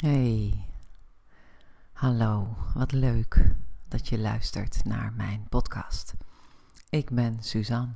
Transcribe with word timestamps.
Hey, 0.00 0.64
hallo, 1.92 2.56
wat 2.74 2.92
leuk 2.92 3.54
dat 3.88 4.08
je 4.08 4.18
luistert 4.18 4.84
naar 4.84 5.12
mijn 5.12 5.48
podcast. 5.48 6.14
Ik 6.90 7.10
ben 7.10 7.42
Suzanne, 7.42 7.94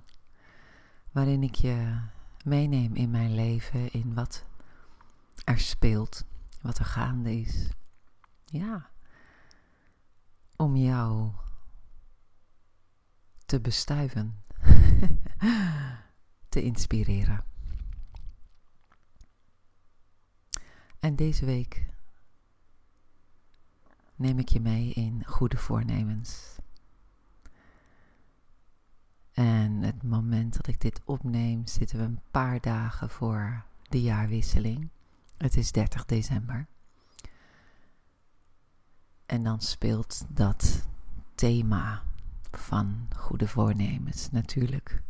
waarin 1.13 1.43
ik 1.43 1.55
je 1.55 2.01
meeneem 2.45 2.95
in 2.95 3.11
mijn 3.11 3.35
leven, 3.35 3.93
in 3.93 4.15
wat 4.15 4.45
er 5.45 5.59
speelt, 5.59 6.25
wat 6.63 6.79
er 6.79 6.85
gaande 6.85 7.41
is. 7.41 7.69
Ja, 8.45 8.91
om 10.57 10.77
jou 10.77 11.31
te 13.47 13.61
bestuiven, 13.61 14.45
te 16.49 16.63
inspireren. 16.63 17.45
En 21.01 21.17
deze 21.17 21.45
week 21.45 21.93
neem 24.17 24.39
ik 24.39 24.49
je 24.49 24.61
mee 24.61 24.93
in 24.93 25.25
goede 25.27 25.57
voornemens. 25.57 26.57
En 29.33 29.83
het 29.83 30.03
moment 30.03 30.57
dat 30.57 30.67
ik 30.67 30.81
dit 30.81 31.01
opneem, 31.05 31.67
zitten 31.67 31.99
we 31.99 32.05
een 32.05 32.21
paar 32.31 32.61
dagen 32.61 33.11
voor 33.11 33.65
de 33.89 34.03
jaarwisseling. 34.03 34.89
Het 35.37 35.57
is 35.57 35.73
30 35.73 36.05
december. 36.05 36.67
En 39.27 39.43
dan 39.43 39.61
speelt 39.61 40.25
dat 40.29 40.87
thema 41.35 42.03
van 42.51 43.09
goede 43.17 43.49
voornemens 43.49 44.31
natuurlijk 44.31 45.03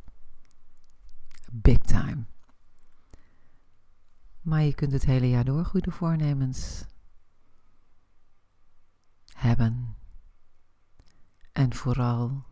big 1.53 1.79
time. 1.79 2.25
Maar 4.41 4.63
je 4.63 4.75
kunt 4.75 4.93
het 4.93 5.05
hele 5.05 5.29
jaar 5.29 5.45
door 5.45 5.65
goede 5.65 5.91
voornemens 5.91 6.85
hebben. 9.45 9.97
En 11.53 11.75
vooral 11.75 12.45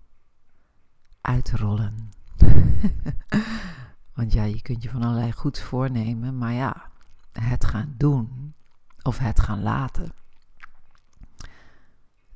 uitrollen. 1.20 2.12
Want 4.14 4.32
ja, 4.32 4.42
je 4.42 4.62
kunt 4.62 4.82
je 4.82 4.90
van 4.90 5.02
allerlei 5.02 5.32
goed 5.32 5.58
voornemen, 5.58 6.38
maar 6.38 6.52
ja, 6.52 6.90
het 7.32 7.64
gaan 7.64 7.94
doen 7.96 8.54
of 9.02 9.18
het 9.18 9.40
gaan 9.40 9.62
laten, 9.62 10.12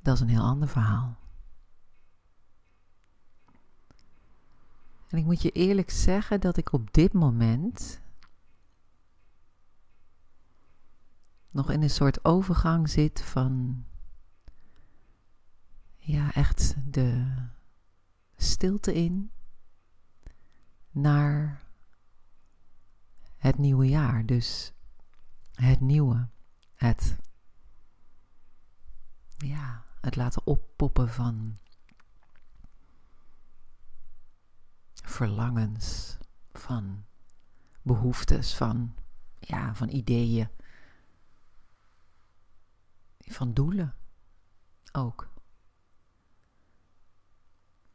dat 0.01 0.15
is 0.15 0.21
een 0.21 0.29
heel 0.29 0.43
ander 0.43 0.69
verhaal. 0.69 1.17
En 5.09 5.19
ik 5.19 5.25
moet 5.25 5.43
je 5.43 5.51
eerlijk 5.51 5.91
zeggen 5.91 6.41
dat 6.41 6.57
ik 6.57 6.73
op 6.73 6.93
dit 6.93 7.13
moment 7.13 8.01
nog 11.51 11.71
in 11.71 11.83
een 11.83 11.91
soort 11.91 12.25
overgang 12.25 12.91
zit 12.91 13.23
van 13.23 13.85
ja, 16.07 16.33
echt 16.35 16.75
de 16.85 17.35
stilte 18.37 18.95
in 18.95 19.31
naar 20.91 21.63
het 23.37 23.59
nieuwe 23.59 23.89
jaar. 23.89 24.27
Dus 24.27 24.73
het 25.53 25.81
nieuwe, 25.81 26.29
het 26.77 27.17
ja, 29.37 29.85
het 30.01 30.17
laten 30.17 30.47
oppoppen 30.47 31.09
van 31.09 31.57
verlangens, 34.93 36.19
van 36.53 37.05
behoeftes, 37.83 38.55
van 38.55 38.95
ja, 39.39 39.75
van 39.75 39.89
ideeën 39.89 40.49
van 43.19 43.53
doelen 43.53 43.95
ook. 44.93 45.35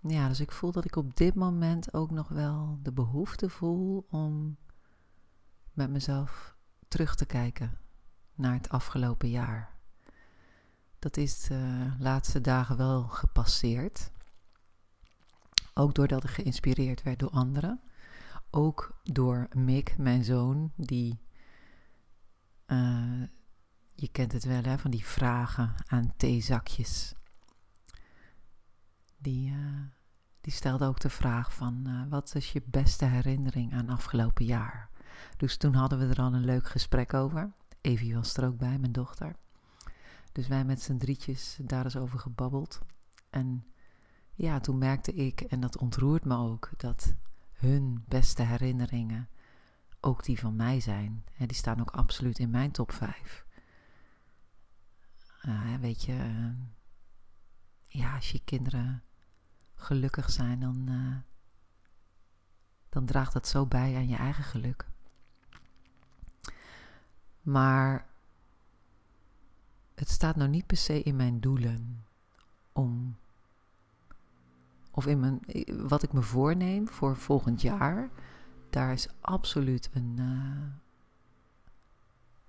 Ja, 0.08 0.28
dus 0.28 0.40
ik 0.40 0.52
voel 0.52 0.72
dat 0.72 0.86
ik 0.86 0.96
op 0.96 1.16
dit 1.16 1.36
moment 1.36 1.94
ook 1.94 2.12
nog 2.12 2.28
wel 2.28 2.80
de 2.82 2.92
behoefte 2.92 3.50
voel 3.50 4.06
om 4.10 4.58
met 5.74 5.90
mezelf 5.90 6.56
terug 6.88 7.16
te 7.16 7.26
kijken 7.26 7.78
naar 8.36 8.54
het 8.54 8.70
afgelopen 8.70 9.30
jaar. 9.30 9.80
Dat 11.00 11.18
is 11.18 11.42
de 11.42 11.92
laatste 12.00 12.42
dagen 12.42 12.78
wel 12.78 13.04
gepasseerd. 13.04 14.12
Ook 15.74 15.94
doordat 15.94 16.24
ik 16.24 16.30
geïnspireerd 16.30 17.04
werd 17.04 17.20
door 17.20 17.30
anderen. 17.30 17.82
Ook 18.50 19.02
door 19.04 19.48
Mick, 19.56 19.98
mijn 19.98 20.24
zoon, 20.24 20.72
die 20.76 21.22
uh, 22.68 23.24
je 23.96 24.08
kent 24.12 24.32
het 24.32 24.44
wel, 24.44 24.64
hè, 24.64 24.78
van 24.78 24.92
die 24.92 25.06
vragen 25.06 25.74
aan 25.86 26.14
theezakjes. 26.18 27.14
Die, 29.22 29.52
uh, 29.52 29.82
die 30.42 30.54
stelde 30.54 30.86
ook 30.86 31.00
de 31.00 31.10
vraag 31.10 31.54
van, 31.54 31.84
uh, 31.88 32.02
wat 32.10 32.36
is 32.36 32.52
je 32.52 32.62
beste 32.66 33.06
herinnering 33.06 33.74
aan 33.74 33.90
afgelopen 33.90 34.46
jaar? 34.46 34.90
Dus 35.38 35.58
toen 35.58 35.74
hadden 35.74 36.00
we 36.00 36.06
er 36.06 36.22
al 36.22 36.34
een 36.34 36.46
leuk 36.46 36.68
gesprek 36.68 37.14
over. 37.14 37.52
Evie 37.82 38.16
was 38.16 38.38
er 38.38 38.46
ook 38.46 38.58
bij, 38.58 38.78
mijn 38.80 38.92
dochter. 38.92 39.36
Dus 40.32 40.48
wij 40.48 40.66
met 40.66 40.82
z'n 40.82 40.98
drietjes 40.98 41.58
daar 41.62 41.84
eens 41.84 41.98
over 41.98 42.20
gebabbeld. 42.20 42.80
En 43.30 43.66
ja, 44.34 44.60
toen 44.60 44.78
merkte 44.78 45.14
ik, 45.14 45.42
en 45.42 45.60
dat 45.60 45.78
ontroert 45.78 46.26
me 46.26 46.36
ook, 46.36 46.70
dat 46.78 47.16
hun 47.52 48.04
beste 48.08 48.44
herinneringen 48.44 49.30
ook 50.00 50.24
die 50.24 50.40
van 50.40 50.56
mij 50.56 50.80
zijn. 50.80 51.24
En 51.38 51.48
die 51.48 51.58
staan 51.58 51.80
ook 51.80 51.92
absoluut 51.92 52.40
in 52.40 52.50
mijn 52.50 52.72
top 52.72 52.92
5 52.92 53.46
uh, 55.46 55.76
weet 55.80 56.04
je, 56.04 56.52
ja, 57.88 58.16
als 58.16 58.32
je 58.32 58.44
kinderen 58.44 59.04
gelukkig 59.82 60.32
zijn, 60.32 60.60
dan, 60.60 60.86
uh, 60.90 61.16
dan 62.90 63.06
draagt 63.06 63.34
dat 63.34 63.48
zo 63.48 63.66
bij 63.66 63.96
aan 63.96 64.08
je 64.08 64.16
eigen 64.16 64.44
geluk. 64.44 64.86
Maar 67.42 68.06
het 69.96 70.10
staat 70.10 70.36
nou 70.36 70.50
niet 70.50 70.66
per 70.66 70.78
se 70.78 71.04
in 71.04 71.16
mijn 71.16 71.40
doelen 71.40 72.06
om. 72.72 73.16
Of 74.92 75.08
in 75.08 75.20
mijn, 75.20 75.42
wat 75.88 76.04
ik 76.04 76.14
me 76.14 76.22
voorneem 76.22 76.88
voor 76.88 77.18
volgend 77.18 77.62
jaar. 77.62 78.10
Daar 78.70 78.92
is 78.92 79.08
absoluut 79.22 79.90
een, 79.94 80.20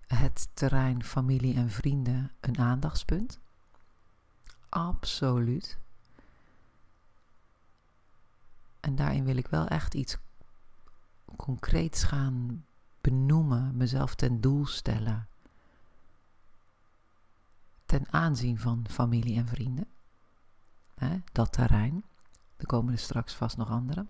het 0.06 0.48
terrein 0.54 1.04
familie 1.04 1.54
en 1.54 1.70
vrienden 1.70 2.30
een 2.40 2.58
aandachtspunt? 2.58 3.40
Absoluut. 4.68 5.78
En 8.82 8.94
daarin 8.94 9.24
wil 9.24 9.36
ik 9.36 9.46
wel 9.46 9.66
echt 9.66 9.94
iets 9.94 10.16
concreets 11.36 12.02
gaan 12.04 12.64
benoemen, 13.00 13.76
mezelf 13.76 14.14
ten 14.14 14.40
doel 14.40 14.66
stellen. 14.66 15.26
Ten 17.86 18.06
aanzien 18.10 18.58
van 18.58 18.84
familie 18.90 19.36
en 19.36 19.48
vrienden. 19.48 19.86
dat 21.32 21.52
terrein. 21.52 22.04
Er 22.56 22.66
komen 22.66 22.92
er 22.92 22.98
straks 22.98 23.34
vast 23.34 23.56
nog 23.56 23.70
andere. 23.70 24.06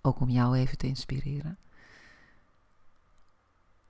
Ook 0.00 0.20
om 0.20 0.28
jou 0.28 0.56
even 0.56 0.78
te 0.78 0.86
inspireren 0.86 1.58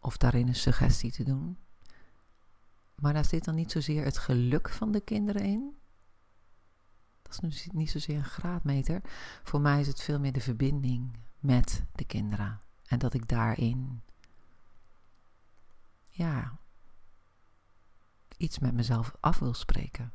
of 0.08 0.16
daarin 0.16 0.48
een 0.48 0.54
suggestie 0.54 1.12
te 1.12 1.24
doen. 1.24 1.56
Maar 2.94 3.12
daar 3.12 3.24
zit 3.24 3.44
dan 3.44 3.54
niet 3.54 3.72
zozeer 3.72 4.04
het 4.04 4.18
geluk 4.18 4.68
van 4.68 4.92
de 4.92 5.00
kinderen 5.00 5.42
in. 5.42 5.77
Dat 7.28 7.42
is 7.42 7.68
niet 7.72 7.90
zozeer 7.90 8.16
een 8.16 8.24
graadmeter. 8.24 9.02
Voor 9.42 9.60
mij 9.60 9.80
is 9.80 9.86
het 9.86 10.02
veel 10.02 10.20
meer 10.20 10.32
de 10.32 10.40
verbinding 10.40 11.16
met 11.38 11.84
de 11.92 12.04
kinderen. 12.04 12.60
En 12.86 12.98
dat 12.98 13.14
ik 13.14 13.28
daarin, 13.28 14.02
ja, 16.10 16.58
iets 18.36 18.58
met 18.58 18.74
mezelf 18.74 19.16
af 19.20 19.38
wil 19.38 19.54
spreken. 19.54 20.12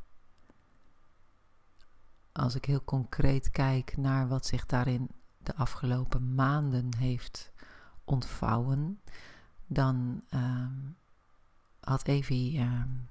Als 2.32 2.56
ik 2.56 2.66
heel 2.66 2.84
concreet 2.84 3.52
kijk 3.52 3.98
naar 3.98 4.28
wat 4.28 4.46
zich 4.46 4.66
daarin 4.66 5.10
de 5.38 5.56
afgelopen 5.56 6.36
maanden 6.36 6.96
heeft 6.98 7.52
ontvouwen, 8.04 9.02
dan 9.68 10.24
um, 10.30 10.96
had 11.80 12.08
Evie 12.08 12.60
um, 12.60 13.10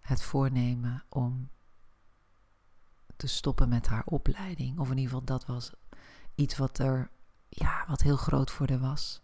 het 0.00 0.22
voornemen 0.22 1.04
om 1.08 1.48
te 3.20 3.26
stoppen 3.26 3.68
met 3.68 3.86
haar 3.86 4.04
opleiding. 4.04 4.78
Of 4.78 4.90
in 4.90 4.98
ieder 4.98 5.12
geval, 5.12 5.24
dat 5.24 5.46
was 5.46 5.72
iets 6.34 6.56
wat 6.56 6.78
er, 6.78 7.10
ja, 7.48 7.84
wat 7.88 8.02
heel 8.02 8.16
groot 8.16 8.50
voor 8.50 8.68
haar 8.68 8.78
was. 8.78 9.22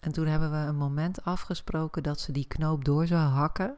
En 0.00 0.12
toen 0.12 0.26
hebben 0.26 0.50
we 0.50 0.56
een 0.56 0.76
moment 0.76 1.24
afgesproken 1.24 2.02
dat 2.02 2.20
ze 2.20 2.32
die 2.32 2.46
knoop 2.46 2.84
door 2.84 3.06
zou 3.06 3.28
hakken, 3.28 3.76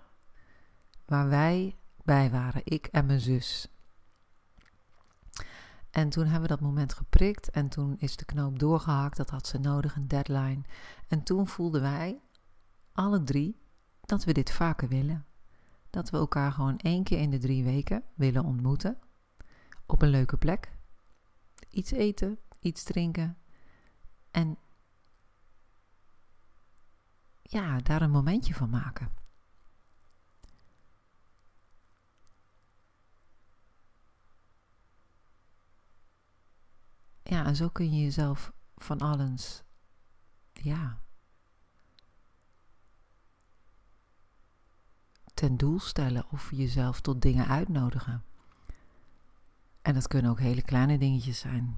waar 1.04 1.28
wij 1.28 1.76
bij 2.02 2.30
waren, 2.30 2.62
ik 2.64 2.86
en 2.86 3.06
mijn 3.06 3.20
zus. 3.20 3.68
En 5.90 6.08
toen 6.08 6.24
hebben 6.24 6.42
we 6.42 6.48
dat 6.48 6.60
moment 6.60 6.92
geprikt 6.92 7.50
en 7.50 7.68
toen 7.68 7.96
is 7.98 8.16
de 8.16 8.24
knoop 8.24 8.58
doorgehakt. 8.58 9.16
Dat 9.16 9.30
had 9.30 9.46
ze 9.46 9.58
nodig, 9.58 9.96
een 9.96 10.08
deadline. 10.08 10.60
En 11.08 11.22
toen 11.22 11.46
voelden 11.46 11.80
wij 11.80 12.20
alle 12.92 13.24
drie 13.24 13.56
dat 14.00 14.24
we 14.24 14.32
dit 14.32 14.50
vaker 14.50 14.88
willen. 14.88 15.24
Dat 15.90 16.10
we 16.10 16.16
elkaar 16.16 16.52
gewoon 16.52 16.78
één 16.78 17.04
keer 17.04 17.18
in 17.18 17.30
de 17.30 17.38
drie 17.38 17.64
weken 17.64 18.02
willen 18.14 18.44
ontmoeten. 18.44 18.98
Op 19.86 20.02
een 20.02 20.08
leuke 20.08 20.36
plek. 20.36 20.72
Iets 21.68 21.90
eten, 21.90 22.38
iets 22.60 22.82
drinken. 22.82 23.38
En 24.30 24.58
ja, 27.42 27.78
daar 27.78 28.02
een 28.02 28.10
momentje 28.10 28.54
van 28.54 28.70
maken. 28.70 29.08
Ja, 37.22 37.44
en 37.44 37.56
zo 37.56 37.68
kun 37.68 37.94
je 37.94 38.02
jezelf 38.02 38.52
van 38.76 38.98
alles, 38.98 39.62
ja, 40.52 41.02
ten 45.34 45.56
doel 45.56 45.80
stellen 45.80 46.30
of 46.30 46.50
jezelf 46.50 47.00
tot 47.00 47.22
dingen 47.22 47.46
uitnodigen. 47.46 48.24
En 49.84 49.94
dat 49.94 50.08
kunnen 50.08 50.30
ook 50.30 50.40
hele 50.40 50.62
kleine 50.62 50.98
dingetjes 50.98 51.38
zijn. 51.38 51.76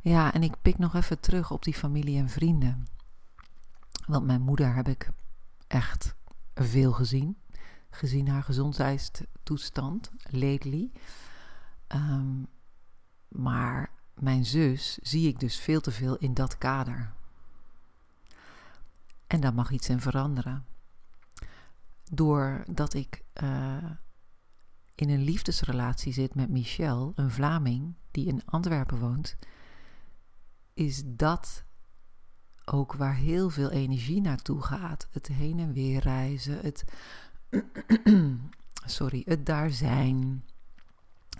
Ja, 0.00 0.32
en 0.32 0.42
ik 0.42 0.62
pik 0.62 0.78
nog 0.78 0.94
even 0.94 1.20
terug 1.20 1.50
op 1.50 1.64
die 1.64 1.74
familie 1.74 2.18
en 2.18 2.28
vrienden. 2.28 2.86
Want 4.06 4.26
mijn 4.26 4.40
moeder 4.40 4.74
heb 4.74 4.88
ik 4.88 5.10
echt 5.66 6.14
veel 6.54 6.92
gezien. 6.92 7.38
Gezien 7.90 8.28
haar 8.28 8.42
gezondheidstoestand, 8.42 10.10
lately. 10.22 10.90
Um, 11.88 12.46
maar 13.28 13.90
mijn 14.14 14.44
zus 14.44 14.98
zie 14.98 15.28
ik 15.28 15.40
dus 15.40 15.60
veel 15.60 15.80
te 15.80 15.90
veel 15.90 16.16
in 16.16 16.34
dat 16.34 16.58
kader. 16.58 17.12
En 19.26 19.40
daar 19.40 19.54
mag 19.54 19.70
iets 19.70 19.88
in 19.88 20.00
veranderen. 20.00 20.64
Doordat 22.14 22.94
ik 22.94 23.22
uh, 23.42 23.90
in 24.94 25.10
een 25.10 25.22
liefdesrelatie 25.22 26.12
zit 26.12 26.34
met 26.34 26.48
Michel, 26.48 27.12
een 27.14 27.30
Vlaming 27.30 27.94
die 28.10 28.26
in 28.26 28.44
Antwerpen 28.44 28.98
woont, 28.98 29.36
is 30.74 31.02
dat 31.06 31.64
ook 32.64 32.92
waar 32.92 33.14
heel 33.14 33.50
veel 33.50 33.70
energie 33.70 34.20
naartoe 34.20 34.62
gaat. 34.62 35.08
Het 35.10 35.26
heen 35.26 35.58
en 35.58 35.72
weer 35.72 36.00
reizen, 36.00 36.58
het, 36.60 36.84
sorry, 38.98 39.22
het 39.24 39.46
daar 39.46 39.70
zijn, 39.70 40.44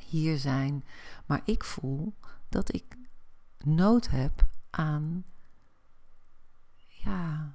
hier 0.07 0.39
zijn. 0.39 0.85
Maar 1.27 1.43
ik 1.45 1.65
voel 1.65 2.15
dat 2.49 2.75
ik 2.75 2.97
nood 3.59 4.09
heb 4.09 4.49
aan, 4.71 5.25
ja, 6.89 7.55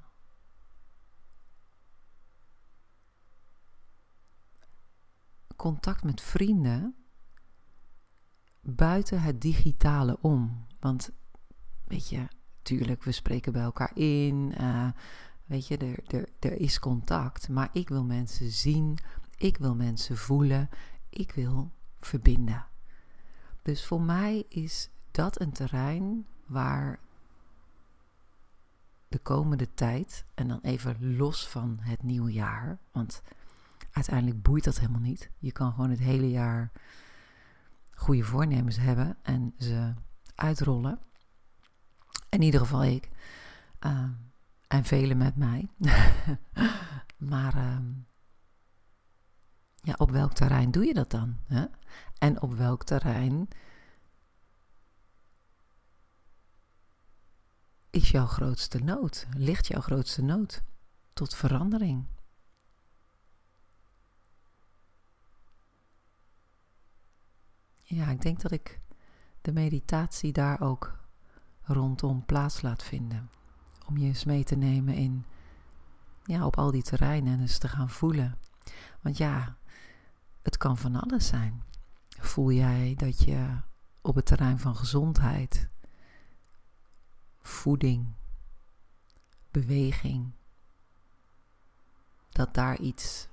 contact 5.58 6.04
met 6.04 6.22
vrienden 6.22 6.96
buiten 8.62 9.22
het 9.22 9.42
digitale 9.42 10.18
om. 10.22 10.66
Want 10.80 11.12
weet 11.86 12.10
je, 12.10 12.28
tuurlijk, 12.62 13.04
we 13.04 13.12
spreken 13.12 13.52
bij 13.52 13.62
elkaar 13.62 13.98
in. 13.98 14.54
Uh, 14.62 14.90
weet 15.46 15.68
je, 15.68 15.78
er, 15.78 16.00
er, 16.08 16.30
er 16.40 16.54
is 16.54 16.80
contact. 16.80 17.50
Maar 17.50 17.70
ik 17.74 17.90
wil 17.90 18.04
mensen 18.04 18.52
zien. 18.52 18.98
Ik 19.38 19.58
wil 19.58 19.76
mensen 19.76 20.18
voelen. 20.18 20.70
Ik 21.10 21.32
wil 21.32 21.72
verbinden. 22.00 22.66
Dus 23.62 23.86
voor 23.86 24.02
mij 24.02 24.46
is 24.50 24.90
dat 25.12 25.42
een 25.42 25.52
terrein 25.52 26.26
waar 26.46 27.00
de 29.08 29.20
komende 29.20 29.74
tijd, 29.74 30.26
en 30.34 30.48
dan 30.48 30.60
even 30.62 31.16
los 31.16 31.48
van 31.48 31.78
het 31.82 32.04
nieuwe 32.04 32.32
jaar, 32.32 32.80
want 32.92 33.22
uiteindelijk 33.98 34.42
boeit 34.42 34.64
dat 34.64 34.80
helemaal 34.80 35.02
niet. 35.02 35.32
Je 35.38 35.52
kan 35.52 35.74
gewoon 35.74 35.90
het 35.90 36.00
hele 36.00 36.30
jaar 36.30 36.72
goede 37.94 38.24
voornemens 38.24 38.78
hebben 38.78 39.18
en 39.22 39.54
ze 39.58 39.94
uitrollen. 40.36 41.00
In 42.30 42.42
ieder 42.42 42.60
geval 42.60 42.84
ik. 42.84 43.10
Uh, 43.86 44.10
en 44.68 44.84
velen 44.84 45.18
met 45.18 45.36
mij. 45.36 45.70
maar 47.32 47.56
uh, 47.56 47.78
ja, 49.82 49.94
op 49.98 50.12
welk 50.12 50.34
terrein 50.34 50.72
doe 50.72 50.86
je 50.86 50.94
dat 50.94 51.12
dan? 51.12 51.38
Hè? 51.46 51.66
En 52.18 52.42
op 52.42 52.54
welk 52.54 52.84
terrein 52.84 53.48
is 57.90 58.12
jouw 58.12 58.26
grootste 58.26 58.80
nood? 58.80 59.28
Ligt 59.38 59.68
jouw 59.68 59.82
grootste 59.82 60.22
nood 60.22 60.64
tot 61.14 61.36
verandering? 61.36 62.06
Ja, 67.98 68.08
ik 68.08 68.22
denk 68.22 68.42
dat 68.42 68.52
ik 68.52 68.80
de 69.42 69.52
meditatie 69.52 70.32
daar 70.32 70.62
ook 70.62 71.00
rondom 71.62 72.26
plaats 72.26 72.62
laat 72.62 72.84
vinden. 72.84 73.30
Om 73.88 73.98
je 73.98 74.06
eens 74.06 74.24
mee 74.24 74.44
te 74.44 74.56
nemen 74.56 74.94
in, 74.94 75.26
ja, 76.24 76.46
op 76.46 76.58
al 76.58 76.72
die 76.72 76.84
terreinen 76.84 77.34
en 77.34 77.40
eens 77.40 77.58
te 77.58 77.68
gaan 77.68 77.90
voelen. 77.90 78.40
Want 79.02 79.18
ja, 79.18 79.58
het 80.42 80.58
kan 80.58 80.78
van 80.78 80.96
alles 80.96 81.28
zijn. 81.28 81.64
Voel 82.20 82.52
jij 82.52 82.94
dat 82.98 83.24
je 83.24 83.58
op 84.02 84.16
het 84.16 84.26
terrein 84.26 84.60
van 84.60 84.76
gezondheid, 84.76 85.70
voeding, 87.42 88.08
beweging, 89.52 90.32
dat 92.30 92.54
daar 92.54 92.80
iets 92.80 93.28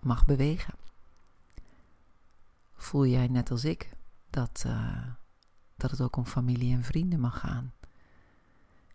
mag 0.00 0.24
bewegen? 0.24 0.74
Voel 2.74 3.06
jij 3.06 3.26
net 3.26 3.50
als 3.50 3.64
ik 3.64 4.00
dat. 4.32 4.64
Uh, 4.66 5.06
dat 5.76 5.90
het 5.90 6.00
ook 6.00 6.16
om 6.16 6.26
familie 6.26 6.74
en 6.74 6.84
vrienden 6.84 7.20
mag 7.20 7.38
gaan. 7.38 7.72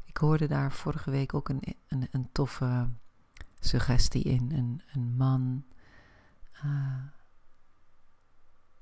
Ik 0.05 0.17
hoorde 0.17 0.47
daar 0.47 0.71
vorige 0.71 1.11
week 1.11 1.33
ook 1.33 1.49
een, 1.49 1.61
een, 1.87 2.07
een 2.11 2.29
toffe 2.31 2.89
suggestie 3.59 4.23
in. 4.23 4.51
Een, 4.51 4.81
een 4.93 5.15
man 5.15 5.65
uh, 6.65 7.03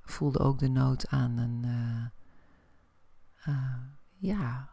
voelde 0.01 0.39
ook 0.39 0.59
de 0.59 0.69
nood 0.69 1.07
aan 1.07 1.37
een 1.37 1.63
uh, 3.47 3.77
ja, 4.17 4.69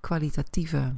kwalitatieve 0.00 0.94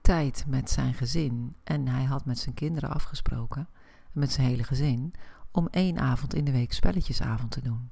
tijd 0.00 0.44
met 0.46 0.70
zijn 0.70 0.94
gezin. 0.94 1.56
En 1.64 1.88
hij 1.88 2.04
had 2.04 2.24
met 2.24 2.38
zijn 2.38 2.54
kinderen 2.54 2.90
afgesproken, 2.90 3.68
met 4.12 4.32
zijn 4.32 4.46
hele 4.46 4.64
gezin, 4.64 5.14
om 5.50 5.68
één 5.70 5.98
avond 5.98 6.34
in 6.34 6.44
de 6.44 6.52
week 6.52 6.72
spelletjesavond 6.72 7.50
te 7.50 7.60
doen. 7.60 7.90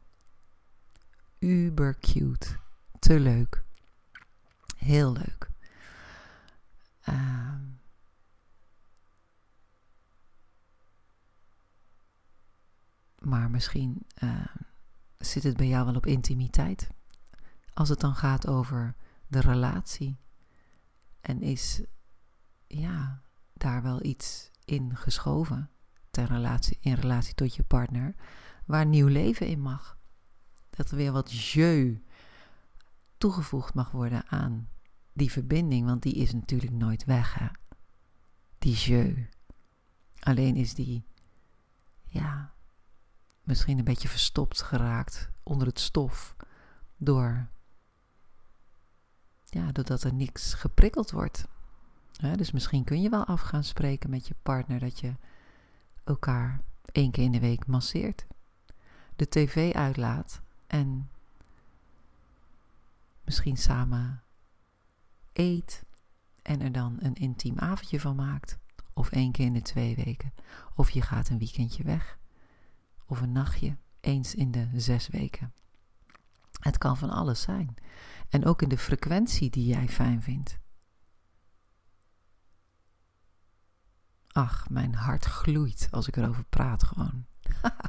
Uber 1.39 1.99
cute. 1.99 2.59
Te 2.99 3.21
leuk. 3.21 3.65
Heel 4.77 5.13
leuk. 5.13 5.51
Uh, 7.09 7.55
maar 13.19 13.51
misschien 13.51 14.07
uh, 14.23 14.47
zit 15.19 15.43
het 15.43 15.57
bij 15.57 15.67
jou 15.67 15.85
wel 15.85 15.95
op 15.95 16.07
intimiteit. 16.07 16.89
Als 17.75 17.89
het 17.89 18.01
dan 18.01 18.15
gaat 18.15 18.47
over 18.47 18.95
de 19.27 19.41
relatie. 19.41 20.19
En 21.21 21.43
is 21.43 21.83
ja, 22.67 23.23
daar 23.53 23.83
wel 23.83 24.05
iets 24.05 24.51
in 24.65 24.97
geschoven 24.97 25.71
ter 26.11 26.27
relatie, 26.27 26.79
in 26.81 26.95
relatie 26.95 27.35
tot 27.35 27.55
je 27.55 27.63
partner, 27.63 28.15
waar 28.65 28.87
nieuw 28.87 29.07
leven 29.07 29.47
in 29.47 29.61
mag. 29.61 29.99
Dat 30.71 30.91
er 30.91 30.97
weer 30.97 31.13
wat 31.13 31.33
jeu 31.33 32.03
toegevoegd 33.19 33.75
mag 33.75 33.91
worden 33.91 34.27
aan 34.29 34.69
die 35.13 35.31
verbinding, 35.31 35.87
want 35.87 36.03
die 36.03 36.15
is 36.15 36.33
natuurlijk 36.33 36.73
nooit 36.73 37.05
weg, 37.05 37.35
hè? 37.35 37.47
Die 38.59 38.75
jeu. 38.75 39.27
Alleen 40.21 40.57
is 40.57 40.75
die, 40.75 41.05
ja, 42.07 42.55
misschien 43.43 43.79
een 43.79 43.85
beetje 43.85 44.09
verstopt 44.09 44.63
geraakt 44.63 45.31
onder 45.43 45.67
het 45.67 45.81
stof 45.81 46.37
door, 46.97 47.49
ja, 49.45 49.73
doordat 49.73 50.03
er 50.03 50.15
niks 50.15 50.55
geprikkeld 50.55 51.11
wordt. 51.11 51.45
dus 52.37 52.51
misschien 52.51 52.85
kun 52.85 53.03
je 53.03 53.09
wel 53.09 53.25
af 53.25 53.41
gaan 53.41 53.65
spreken 53.65 54.11
met 54.11 54.29
je 54.29 54.35
partner 54.43 54.79
dat 54.79 55.01
je 55.01 55.15
elkaar 56.11 56.61
één 56.93 57.11
keer 57.11 57.25
in 57.25 57.33
de 57.33 57.41
week 57.41 57.67
masseert, 57.67 58.27
de 59.17 59.29
tv 59.29 59.75
uitlaat 59.75 60.43
en 60.67 61.11
misschien 63.25 63.57
samen 63.57 64.23
eet 65.33 65.85
en 66.43 66.61
er 66.61 66.73
dan 66.73 66.97
een 66.99 67.15
intiem 67.15 67.59
avondje 67.59 68.01
van 68.01 68.17
maakt. 68.17 68.59
Of 68.93 69.11
één 69.11 69.33
keer 69.33 69.47
in 69.47 69.53
de 69.53 69.63
twee 69.63 69.97
weken. 69.97 70.33
Of 70.75 70.91
je 70.91 71.03
gaat 71.03 71.29
een 71.29 71.39
weekendje 71.39 71.83
weg. 71.83 72.19
Of 73.07 73.21
een 73.21 73.33
nachtje, 73.33 73.77
eens 74.01 74.35
in 74.35 74.51
de 74.51 74.69
zes 74.75 75.09
weken. 75.09 75.53
Het 76.61 76.79
kan 76.79 76.97
van 76.97 77.11
alles 77.11 77.41
zijn. 77.41 77.75
En 78.29 78.45
ook 78.45 78.63
in 78.63 78.69
de 78.69 78.79
frequentie 78.79 79.51
die 79.51 79.67
jij 79.67 79.89
fijn 79.89 80.23
vindt. 80.23 80.59
Ach, 84.33 84.69
mijn 84.69 84.95
hart 84.95 85.25
gloeit 85.25 85.89
als 85.91 86.09
ik 86.09 86.17
erover 86.17 86.45
praat 86.45 86.83
gewoon. 86.83 87.27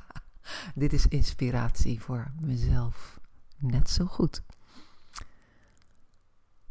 Dit 0.75 0.93
is 0.93 1.07
inspiratie 1.07 2.01
voor 2.01 2.31
mezelf. 2.39 3.19
Net 3.57 3.89
zo 3.89 4.05
goed. 4.05 4.43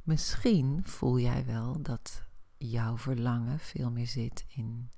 Misschien 0.02 0.84
voel 0.84 1.18
jij 1.18 1.46
wel 1.46 1.82
dat 1.82 2.22
jouw 2.56 2.98
verlangen 2.98 3.58
veel 3.58 3.90
meer 3.90 4.06
zit 4.06 4.44
in 4.48 4.90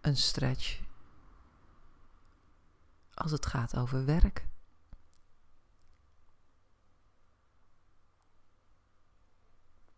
een 0.00 0.16
stretch 0.16 0.80
als 3.14 3.30
het 3.30 3.46
gaat 3.46 3.76
over 3.76 4.04
werk. 4.04 4.48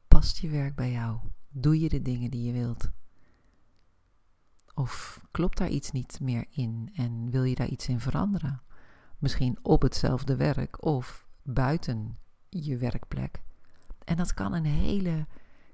Past 0.08 0.38
je 0.38 0.48
werk 0.48 0.74
bij 0.74 0.90
jou? 0.90 1.18
Doe 1.58 1.80
je 1.80 1.88
de 1.88 2.02
dingen 2.02 2.30
die 2.30 2.42
je 2.42 2.52
wilt? 2.52 2.90
Of 4.74 5.24
klopt 5.30 5.58
daar 5.58 5.68
iets 5.68 5.90
niet 5.90 6.20
meer 6.20 6.46
in 6.50 6.90
en 6.94 7.30
wil 7.30 7.44
je 7.44 7.54
daar 7.54 7.68
iets 7.68 7.88
in 7.88 8.00
veranderen? 8.00 8.62
Misschien 9.18 9.58
op 9.62 9.82
hetzelfde 9.82 10.36
werk 10.36 10.84
of 10.84 11.28
buiten 11.42 12.18
je 12.48 12.76
werkplek. 12.76 13.42
En 14.04 14.16
dat 14.16 14.34
kan 14.34 14.52
een 14.52 14.64
hele 14.64 15.26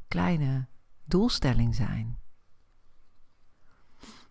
kleine 0.09 0.67
doelstelling 1.05 1.75
zijn. 1.75 2.19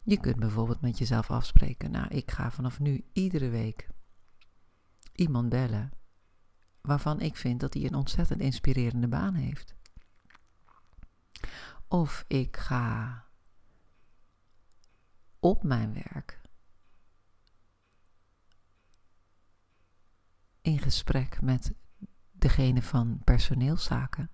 Je 0.04 0.20
kunt 0.20 0.40
bijvoorbeeld 0.40 0.82
met 0.82 0.98
jezelf 0.98 1.32
afspreken: 1.32 1.92
Nou, 1.92 2.08
ik 2.08 2.32
ga 2.32 2.52
vanaf 2.52 2.80
nu 2.80 3.06
iedere 3.14 3.50
week 3.50 3.90
iemand 5.16 5.50
bellen 5.50 5.92
waarvan 6.82 7.20
ik 7.20 7.36
vind 7.36 7.60
dat 7.60 7.74
hij 7.74 7.86
een 7.86 7.96
ontzettend 7.96 8.42
inspirerende 8.42 9.08
baan 9.08 9.34
heeft. 9.34 9.80
Of 11.88 12.26
ik 12.28 12.58
ga 12.58 13.26
op 15.40 15.64
mijn 15.64 15.94
werk 15.94 16.42
in 20.62 20.80
gesprek 20.80 21.42
met 21.42 21.74
degene 22.32 22.82
van 22.82 23.22
personeelszaken 23.24 24.30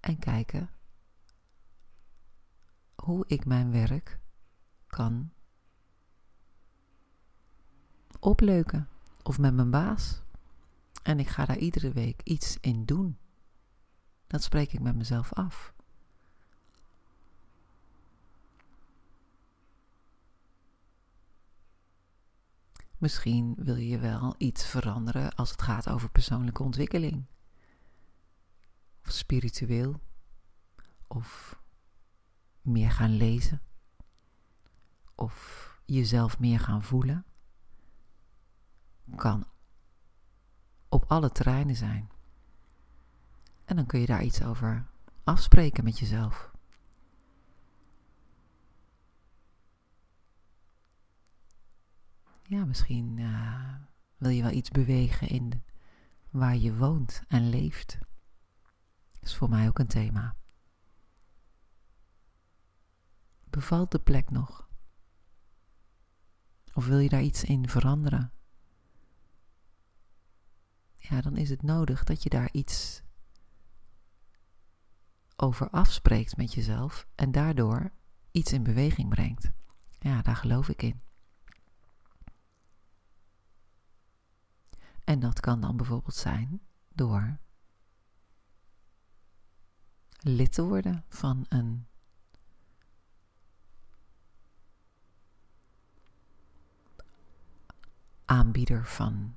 en 0.00 0.18
kijken 0.18 0.70
hoe 2.94 3.24
ik 3.26 3.44
mijn 3.44 3.70
werk 3.70 4.18
kan 4.86 5.32
opleuken 8.20 8.88
of 9.22 9.38
met 9.38 9.54
mijn 9.54 9.70
baas. 9.70 10.22
En 11.02 11.18
ik 11.18 11.28
ga 11.28 11.44
daar 11.44 11.58
iedere 11.58 11.92
week 11.92 12.22
iets 12.22 12.58
in 12.60 12.84
doen. 12.84 13.18
Dat 14.26 14.42
spreek 14.42 14.72
ik 14.72 14.80
met 14.80 14.96
mezelf 14.96 15.32
af. 15.32 15.74
Misschien 22.98 23.54
wil 23.58 23.76
je 23.76 23.98
wel 23.98 24.34
iets 24.38 24.66
veranderen 24.66 25.34
als 25.34 25.50
het 25.50 25.62
gaat 25.62 25.88
over 25.88 26.10
persoonlijke 26.10 26.62
ontwikkeling. 26.62 27.24
Of 29.04 29.12
spiritueel. 29.12 30.00
Of 31.06 31.60
meer 32.60 32.90
gaan 32.90 33.16
lezen. 33.16 33.62
Of 35.14 35.80
jezelf 35.84 36.38
meer 36.38 36.60
gaan 36.60 36.82
voelen. 36.82 37.24
Kan 39.16 39.46
op 40.88 41.04
alle 41.08 41.32
terreinen 41.32 41.76
zijn. 41.76 42.10
En 43.66 43.76
dan 43.76 43.86
kun 43.86 44.00
je 44.00 44.06
daar 44.06 44.24
iets 44.24 44.42
over 44.42 44.86
afspreken 45.24 45.84
met 45.84 45.98
jezelf. 45.98 46.54
ja, 52.48 52.64
misschien 52.64 53.16
uh, 53.16 53.74
wil 54.16 54.30
je 54.30 54.42
wel 54.42 54.50
iets 54.50 54.70
bewegen 54.70 55.28
in 55.28 55.64
waar 56.30 56.56
je 56.56 56.76
woont 56.76 57.22
en 57.28 57.48
leeft. 57.48 57.98
Dat 59.12 59.22
is 59.22 59.36
voor 59.36 59.48
mij 59.48 59.68
ook 59.68 59.78
een 59.78 59.86
thema. 59.86 60.36
Bevalt 63.44 63.90
de 63.90 63.98
plek 63.98 64.30
nog? 64.30 64.68
Of 66.74 66.86
wil 66.86 66.98
je 66.98 67.08
daar 67.08 67.22
iets 67.22 67.44
in 67.44 67.68
veranderen? 67.68 68.32
Ja, 70.96 71.20
dan 71.20 71.36
is 71.36 71.50
het 71.50 71.62
nodig 71.62 72.04
dat 72.04 72.22
je 72.22 72.28
daar 72.28 72.48
iets 72.52 73.02
over 75.36 75.70
afspreekt 75.70 76.36
met 76.36 76.54
jezelf 76.54 77.06
en 77.14 77.32
daardoor 77.32 77.90
iets 78.30 78.52
in 78.52 78.62
beweging 78.62 79.08
brengt. 79.08 79.50
Ja, 79.98 80.22
daar 80.22 80.36
geloof 80.36 80.68
ik 80.68 80.82
in. 80.82 81.00
En 85.04 85.20
dat 85.20 85.40
kan 85.40 85.60
dan 85.60 85.76
bijvoorbeeld 85.76 86.14
zijn 86.14 86.60
door 86.94 87.38
lid 90.18 90.52
te 90.52 90.62
worden 90.62 91.04
van 91.08 91.46
een 91.48 91.86
aanbieder 98.24 98.86
van 98.86 99.36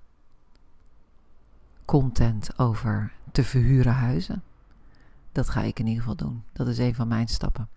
content 1.86 2.60
over 2.60 3.14
te 3.32 3.44
verhuren 3.44 3.94
huizen. 3.94 4.44
Dat 5.40 5.50
ga 5.50 5.62
ik 5.62 5.80
in 5.80 5.88
ieder 5.88 6.02
geval 6.02 6.16
doen. 6.16 6.44
Dat 6.54 6.68
is 6.68 6.78
een 6.78 6.96
van 6.96 7.08
mijn 7.08 7.28
stappen. 7.28 7.70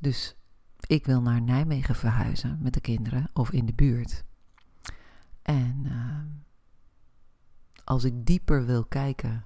Dus 0.00 0.36
ik 0.86 1.06
wil 1.06 1.22
naar 1.22 1.42
Nijmegen 1.42 1.94
verhuizen 1.94 2.58
met 2.62 2.74
de 2.74 2.80
kinderen 2.80 3.30
of 3.32 3.50
in 3.50 3.66
de 3.66 3.72
buurt. 3.72 4.24
En 5.42 5.84
uh, 5.84 6.18
als 7.84 8.04
ik 8.04 8.26
dieper 8.26 8.66
wil 8.66 8.84
kijken 8.84 9.44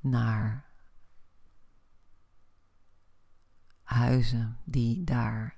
naar 0.00 0.64
huizen 3.82 4.56
die 4.64 5.04
daar 5.04 5.56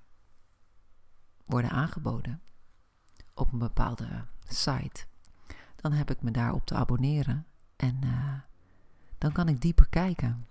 worden 1.45 1.71
aangeboden 1.71 2.41
op 3.35 3.53
een 3.53 3.59
bepaalde 3.59 4.25
site, 4.49 5.05
dan 5.77 5.93
heb 5.93 6.11
ik 6.11 6.23
me 6.23 6.31
daarop 6.31 6.67
te 6.67 6.75
abonneren 6.75 7.47
en 7.77 8.01
uh, 8.05 8.35
dan 9.19 9.33
kan 9.33 9.49
ik 9.49 9.61
dieper 9.61 9.89
kijken. 9.89 10.47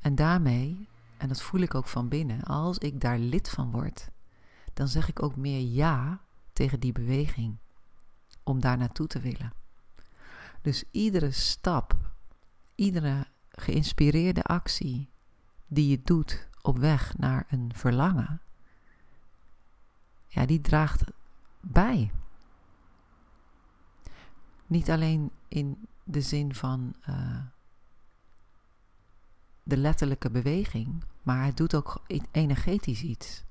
En 0.00 0.14
daarmee, 0.14 0.88
en 1.16 1.28
dat 1.28 1.42
voel 1.42 1.60
ik 1.60 1.74
ook 1.74 1.86
van 1.86 2.08
binnen, 2.08 2.42
als 2.42 2.78
ik 2.78 3.00
daar 3.00 3.18
lid 3.18 3.50
van 3.50 3.70
word, 3.70 4.10
dan 4.74 4.88
zeg 4.88 5.08
ik 5.08 5.22
ook 5.22 5.36
meer 5.36 5.60
ja 5.60 6.20
tegen 6.52 6.80
die 6.80 6.92
beweging 6.92 7.56
om 8.42 8.60
daar 8.60 8.76
naartoe 8.76 9.06
te 9.06 9.20
willen. 9.20 9.52
Dus 10.62 10.84
iedere 10.90 11.30
stap, 11.30 11.96
iedere 12.74 13.26
geïnspireerde 13.48 14.42
actie 14.42 15.08
die 15.66 15.88
je 15.88 16.02
doet 16.02 16.48
op 16.62 16.78
weg 16.78 17.18
naar 17.18 17.46
een 17.50 17.70
verlangen, 17.74 18.40
ja, 20.26 20.46
die 20.46 20.60
draagt 20.60 21.04
bij. 21.60 22.12
Niet 24.66 24.90
alleen 24.90 25.30
in 25.48 25.88
de 26.04 26.20
zin 26.20 26.54
van 26.54 26.94
uh, 27.08 27.38
de 29.68 29.76
letterlijke 29.76 30.30
beweging, 30.30 31.04
maar 31.22 31.44
het 31.44 31.56
doet 31.56 31.74
ook 31.74 32.02
energetisch 32.30 33.02
iets. 33.02 33.44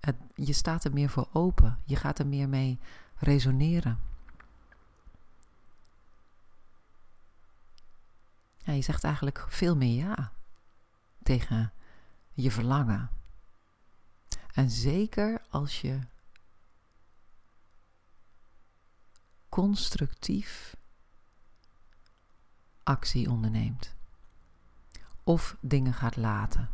Het, 0.00 0.16
je 0.34 0.52
staat 0.52 0.84
er 0.84 0.92
meer 0.92 1.08
voor 1.08 1.28
open. 1.32 1.78
Je 1.84 1.96
gaat 1.96 2.18
er 2.18 2.26
meer 2.26 2.48
mee 2.48 2.78
resoneren. 3.16 3.98
Je 8.58 8.82
zegt 8.82 9.04
eigenlijk 9.04 9.46
veel 9.48 9.76
meer 9.76 9.96
ja 9.96 10.32
tegen 11.22 11.72
je 12.32 12.50
verlangen. 12.50 13.10
En 14.52 14.70
zeker 14.70 15.42
als 15.48 15.80
je 15.80 15.98
constructief 19.48 20.76
actie 22.84 23.30
onderneemt. 23.30 23.94
Of 25.22 25.56
dingen 25.60 25.94
gaat 25.94 26.16
laten. 26.16 26.68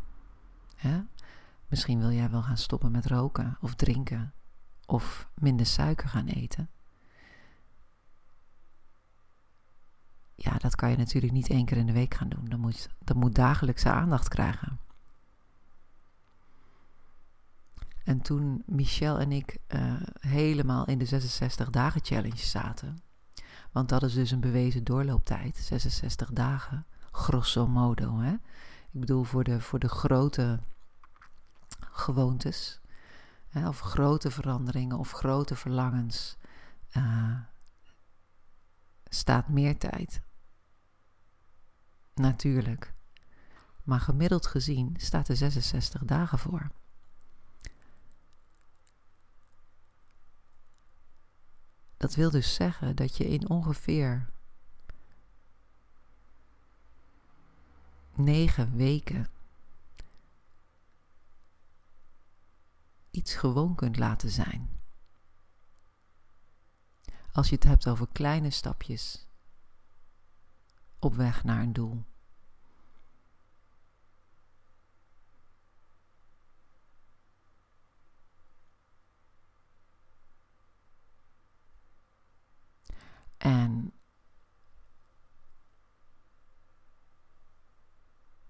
Misschien 1.69 1.99
wil 2.01 2.11
jij 2.11 2.31
wel 2.31 2.43
gaan 2.43 2.57
stoppen 2.57 2.91
met 2.91 3.07
roken 3.07 3.57
of 3.61 3.75
drinken 3.75 4.33
of 4.87 5.29
minder 5.35 5.67
suiker 5.67 6.09
gaan 6.09 6.27
eten. 6.27 6.71
Ja, 10.35 10.57
dat 10.57 10.75
kan 10.75 10.91
je 10.91 10.97
natuurlijk 10.97 11.33
niet 11.33 11.51
één 11.51 11.65
keer 11.65 11.77
in 11.77 11.87
de 11.87 11.93
week 11.93 12.15
gaan 12.15 12.29
doen. 12.29 12.45
Dat 12.45 12.59
moet, 12.59 12.89
dat 12.99 13.17
moet 13.17 13.35
dagelijkse 13.35 13.91
aandacht 13.91 14.29
krijgen. 14.29 14.81
En 18.05 18.21
toen 18.21 18.63
Michel 18.67 19.19
en 19.19 19.33
ik 19.33 19.59
uh, 19.69 20.01
helemaal 20.21 20.87
in 20.87 20.99
de 20.99 21.05
66 21.05 21.71
dagen 21.71 22.05
challenge 22.05 22.37
zaten. 22.37 23.01
Want 23.73 23.89
dat 23.89 24.03
is 24.03 24.15
dus 24.15 24.31
een 24.31 24.41
bewezen 24.41 24.85
doorlooptijd, 24.85 25.57
66 25.57 26.31
dagen, 26.33 26.87
grosso 27.11 27.67
modo. 27.67 28.19
Hè? 28.19 28.33
Ik 28.91 29.01
bedoel 29.01 29.25
voor 29.25 29.45
de, 29.45 29.61
voor 29.61 29.79
de 29.79 29.89
grote 29.89 30.61
gewoontes, 31.81 32.81
hè, 33.49 33.69
of 33.69 33.81
grote 33.81 34.31
veranderingen 34.31 34.99
of 34.99 35.11
grote 35.11 35.57
verlangens, 35.57 36.37
uh, 36.97 37.39
staat 39.09 39.49
meer 39.49 39.79
tijd. 39.79 40.23
Natuurlijk. 42.15 42.95
Maar 43.83 44.01
gemiddeld 44.01 44.47
gezien 44.47 44.95
staat 44.99 45.29
er 45.29 45.37
66 45.37 46.05
dagen 46.05 46.39
voor. 46.39 46.71
Dat 52.01 52.15
wil 52.15 52.31
dus 52.31 52.55
zeggen 52.55 52.97
dat 52.97 53.17
je 53.17 53.29
in 53.29 53.49
ongeveer 53.49 54.31
negen 58.15 58.77
weken 58.77 59.29
iets 63.11 63.35
gewoon 63.35 63.75
kunt 63.75 63.97
laten 63.97 64.31
zijn. 64.31 64.81
Als 67.33 67.49
je 67.49 67.55
het 67.55 67.65
hebt 67.65 67.89
over 67.89 68.09
kleine 68.13 68.51
stapjes 68.51 69.27
op 70.99 71.15
weg 71.15 71.45
naar 71.45 71.63
een 71.63 71.73
doel. 71.73 72.05
En 83.41 83.93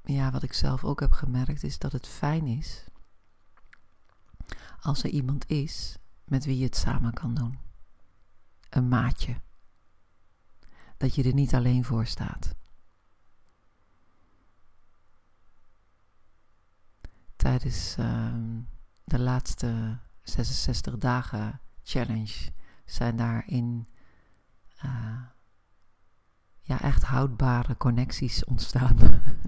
ja, 0.03 0.31
wat 0.31 0.43
ik 0.43 0.53
zelf 0.53 0.85
ook 0.85 1.01
heb 1.01 1.13
gemerkt 1.13 1.63
is 1.63 1.79
dat 1.79 1.93
het 1.93 2.07
fijn 2.07 2.47
is 2.47 2.85
als 4.81 5.03
er 5.03 5.11
iemand 5.11 5.49
is 5.49 5.99
met 6.25 6.45
wie 6.45 6.59
je 6.59 6.65
het 6.65 6.77
samen 6.77 7.13
kan 7.13 7.35
doen. 7.35 7.59
Een 8.71 8.89
maatje. 8.89 9.41
Dat 10.97 11.15
je 11.15 11.23
er 11.23 11.35
niet 11.35 11.55
alleen 11.55 11.85
voor 11.85 12.07
staat. 12.07 12.55
Tijdens 17.37 17.97
uh, 17.99 18.35
de 19.05 19.19
laatste 19.19 19.99
66 20.23 20.97
dagen 20.97 21.61
challenge 21.83 22.53
zijn 22.85 23.17
daarin 23.17 23.89
uh, 24.85 25.23
ja, 26.61 26.81
echt 26.81 27.03
houdbare 27.03 27.77
connecties 27.77 28.45
ontstaan. 28.45 28.97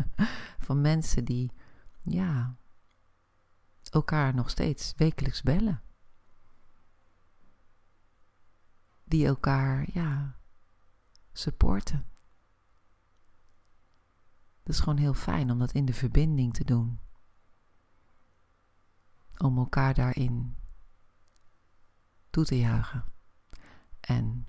van 0.66 0.80
mensen 0.80 1.24
die 1.24 1.52
ja, 2.02 2.56
elkaar 3.90 4.34
nog 4.34 4.50
steeds 4.50 4.92
wekelijks 4.96 5.42
bellen. 5.42 5.82
Die 9.04 9.26
elkaar 9.26 9.88
ja, 9.92 10.36
supporten. 11.32 12.06
Het 14.58 14.68
is 14.68 14.80
gewoon 14.80 14.98
heel 14.98 15.14
fijn 15.14 15.50
om 15.50 15.58
dat 15.58 15.72
in 15.72 15.84
de 15.84 15.94
verbinding 15.94 16.54
te 16.54 16.64
doen. 16.64 17.00
Om 19.36 19.58
elkaar 19.58 19.94
daarin 19.94 20.56
toe 22.30 22.44
te 22.44 22.58
juichen. 22.58 23.04
En 24.00 24.46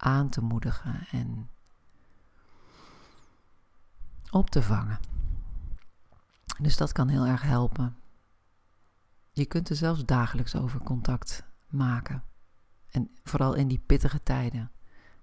aan 0.00 0.28
te 0.28 0.42
moedigen 0.42 1.06
en 1.10 1.50
op 4.30 4.50
te 4.50 4.62
vangen. 4.62 4.98
Dus 6.58 6.76
dat 6.76 6.92
kan 6.92 7.08
heel 7.08 7.26
erg 7.26 7.42
helpen. 7.42 7.96
Je 9.32 9.46
kunt 9.46 9.68
er 9.68 9.76
zelfs 9.76 10.04
dagelijks 10.04 10.56
over 10.56 10.82
contact 10.82 11.44
maken. 11.68 12.22
En 12.90 13.10
vooral 13.24 13.54
in 13.54 13.68
die 13.68 13.82
pittige 13.86 14.22
tijden. 14.22 14.70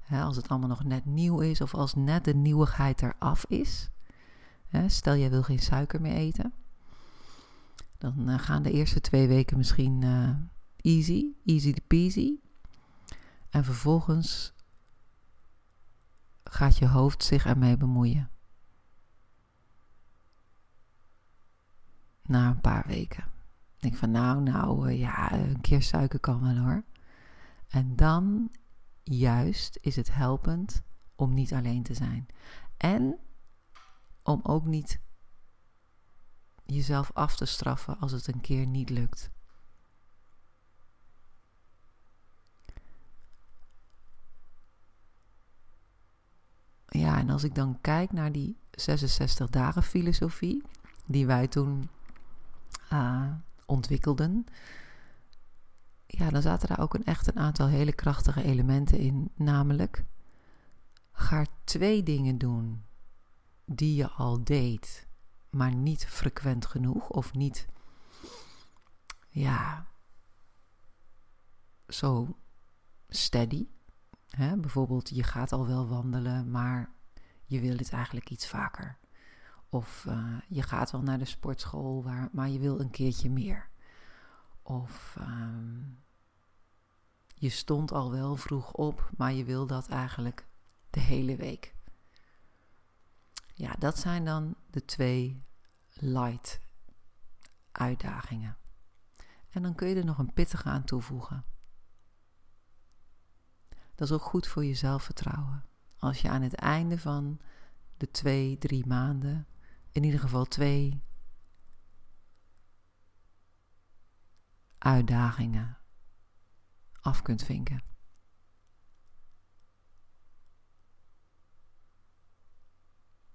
als 0.09 0.35
het 0.35 0.47
allemaal 0.47 0.69
nog 0.69 0.83
net 0.83 1.05
nieuw 1.05 1.39
is 1.39 1.61
of 1.61 1.73
als 1.73 1.93
net 1.93 2.25
de 2.25 2.35
nieuwigheid 2.35 3.01
eraf 3.01 3.45
is. 3.45 3.89
stel 4.87 5.15
jij 5.15 5.29
wil 5.29 5.43
geen 5.43 5.59
suiker 5.59 6.01
meer 6.01 6.15
eten. 6.15 6.53
Dan 7.97 8.29
uh, 8.29 8.39
gaan 8.39 8.63
de 8.63 8.71
eerste 8.71 9.01
twee 9.01 9.27
weken 9.27 9.57
misschien 9.57 10.01
uh, 10.01 10.29
easy, 10.77 11.25
easy 11.45 11.73
peasy. 11.87 12.39
En 13.49 13.63
vervolgens 13.63 14.53
gaat 16.49 16.77
je 16.77 16.87
hoofd 16.87 17.23
zich 17.23 17.45
ermee 17.45 17.77
bemoeien. 17.77 18.29
Na 22.23 22.49
een 22.49 22.61
paar 22.61 22.87
weken. 22.87 23.23
Ik 23.75 23.83
denk 23.83 23.95
van 23.95 24.11
nou, 24.11 24.41
nou 24.41 24.91
uh, 24.91 24.99
ja, 24.99 25.31
een 25.31 25.61
keer 25.61 25.81
suiker 25.81 26.19
kan 26.19 26.41
wel 26.41 26.63
hoor. 26.63 26.83
En 27.67 27.95
dan 27.95 28.51
juist 29.03 29.77
is 29.81 29.95
het 29.95 30.13
helpend 30.13 30.83
om 31.15 31.33
niet 31.33 31.53
alleen 31.53 31.83
te 31.83 31.93
zijn. 31.93 32.27
En 32.77 33.19
om 34.23 34.39
ook 34.43 34.65
niet 34.65 34.99
jezelf 36.65 37.11
af 37.13 37.35
te 37.35 37.45
straffen 37.45 37.99
als 37.99 38.11
het 38.11 38.27
een 38.27 38.41
keer 38.41 38.65
niet 38.65 38.89
lukt. 38.89 39.31
Ja, 46.87 47.17
en 47.17 47.29
als 47.29 47.43
ik 47.43 47.55
dan 47.55 47.81
kijk 47.81 48.11
naar 48.11 48.31
die 48.31 48.57
66 48.71 49.49
dagen 49.49 49.83
filosofie 49.83 50.63
die 51.05 51.25
wij 51.25 51.47
toen 51.47 51.89
uh, 52.93 53.31
ontwikkelden, 53.65 54.45
ja, 56.07 56.29
dan 56.29 56.41
zaten 56.41 56.67
daar 56.67 56.79
ook 56.79 56.93
een, 56.93 57.03
echt 57.03 57.27
een 57.27 57.39
aantal 57.39 57.67
hele 57.67 57.93
krachtige 57.93 58.43
elementen 58.43 58.97
in. 58.97 59.31
Namelijk, 59.35 60.03
ga 61.11 61.45
twee 61.63 62.03
dingen 62.03 62.37
doen 62.37 62.83
die 63.65 63.95
je 63.95 64.09
al 64.09 64.43
deed, 64.43 65.07
maar 65.49 65.75
niet 65.75 66.05
frequent 66.05 66.65
genoeg 66.65 67.09
of 67.09 67.33
niet, 67.33 67.67
ja, 69.29 69.85
zo 71.87 72.37
steady. 73.09 73.67
Hè? 74.29 74.57
Bijvoorbeeld, 74.57 75.09
je 75.09 75.23
gaat 75.23 75.51
al 75.51 75.67
wel 75.67 75.87
wandelen, 75.87 76.51
maar 76.51 76.89
je 77.45 77.59
wil 77.59 77.77
het 77.77 77.91
eigenlijk 77.91 78.29
iets 78.29 78.47
vaker. 78.47 78.97
Of 79.69 80.05
uh, 80.07 80.37
je 80.47 80.61
gaat 80.61 80.91
wel 80.91 81.01
naar 81.01 81.17
de 81.17 81.25
sportschool, 81.25 82.05
maar 82.31 82.49
je 82.49 82.59
wil 82.59 82.79
een 82.79 82.89
keertje 82.89 83.29
meer. 83.29 83.69
Of 84.61 85.17
uh, 85.19 85.49
je 87.33 87.49
stond 87.49 87.91
al 87.91 88.11
wel 88.11 88.35
vroeg 88.35 88.73
op, 88.73 89.09
maar 89.17 89.33
je 89.33 89.43
wil 89.43 89.67
dat 89.67 89.87
eigenlijk 89.87 90.47
de 90.89 90.99
hele 90.99 91.35
week. 91.35 91.75
Ja, 93.53 93.75
dat 93.79 93.99
zijn 93.99 94.25
dan 94.25 94.55
de 94.69 94.85
twee 94.85 95.43
light 95.93 96.59
uitdagingen. 97.71 98.57
En 99.49 99.61
dan 99.61 99.75
kun 99.75 99.87
je 99.87 99.95
er 99.95 100.05
nog 100.05 100.17
een 100.17 100.33
pittige 100.33 100.69
aan 100.69 100.83
toevoegen. 100.83 101.45
Dat 103.97 104.07
is 104.07 104.13
ook 104.13 104.21
goed 104.21 104.47
voor 104.47 104.65
je 104.65 104.73
zelfvertrouwen. 104.73 105.65
Als 105.97 106.21
je 106.21 106.29
aan 106.29 106.41
het 106.41 106.53
einde 106.53 106.99
van 106.99 107.39
de 107.97 108.11
twee, 108.11 108.57
drie 108.57 108.85
maanden, 108.85 109.47
in 109.91 110.03
ieder 110.03 110.19
geval 110.19 110.45
twee 110.45 111.03
uitdagingen 114.77 115.77
af 117.01 117.21
kunt 117.21 117.43
vinken. 117.43 117.83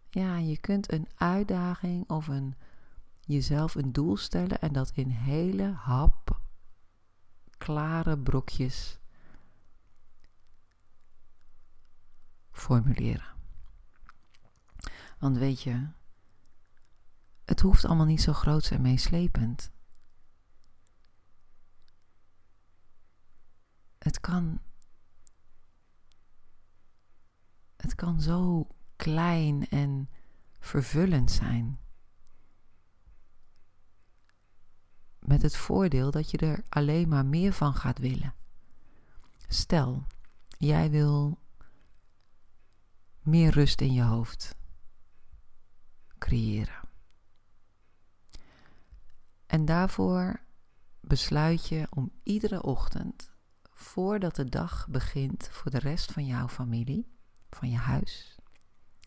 Ja, 0.09 0.37
je 0.37 0.59
kunt 0.59 0.93
een 0.93 1.09
uitdaging 1.15 2.11
of 2.11 2.29
een, 2.29 2.55
jezelf 3.21 3.75
een 3.75 3.93
doel 3.93 4.17
stellen 4.17 4.61
en 4.61 4.73
dat 4.73 4.91
in 4.95 5.09
hele 5.09 5.73
hap, 5.73 6.41
klare 7.59 8.19
brokjes 8.19 9.01
formuleren. 12.53 13.35
Want 15.19 15.37
weet 15.37 15.63
je, 15.63 15.89
het 17.45 17.61
hoeft 17.61 17.85
allemaal 17.85 18.07
niet 18.07 18.23
zo 18.23 18.33
groot 18.33 18.71
en 18.71 18.83
meeslepend. 18.83 19.71
Het 23.99 24.21
kan. 24.21 24.61
Het 27.77 27.95
kan 27.95 28.21
zo 28.21 28.67
klein 28.97 29.69
en 29.69 30.09
vervullend 30.59 31.31
zijn. 31.31 31.79
Met 35.19 35.43
het 35.43 35.57
voordeel 35.57 36.11
dat 36.11 36.31
je 36.31 36.39
er 36.39 36.65
alleen 36.69 37.09
maar 37.09 37.27
meer 37.27 37.53
van 37.53 37.75
gaat 37.75 37.99
willen. 37.99 38.35
Stel, 39.49 40.07
jij 40.59 40.91
wil 40.91 41.42
meer 43.23 43.51
rust 43.51 43.81
in 43.81 43.93
je 43.93 44.03
hoofd 44.03 44.57
creëren. 46.19 46.81
En 49.47 49.65
daarvoor 49.65 50.41
besluit 51.01 51.69
je 51.69 51.87
om 51.91 52.13
iedere 52.23 52.63
ochtend, 52.63 53.31
voordat 53.71 54.37
de 54.37 54.49
dag 54.49 54.89
begint 54.89 55.49
voor 55.49 55.71
de 55.71 55.79
rest 55.79 56.13
van 56.13 56.27
jouw 56.27 56.49
familie, 56.49 57.13
van 57.51 57.71
je 57.71 57.77
huis, 57.77 58.37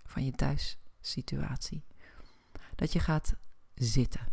van 0.03 0.25
je 0.25 0.31
thuissituatie, 0.31 1.85
dat 2.75 2.93
je 2.93 2.99
gaat 2.99 3.35
zitten. 3.73 4.27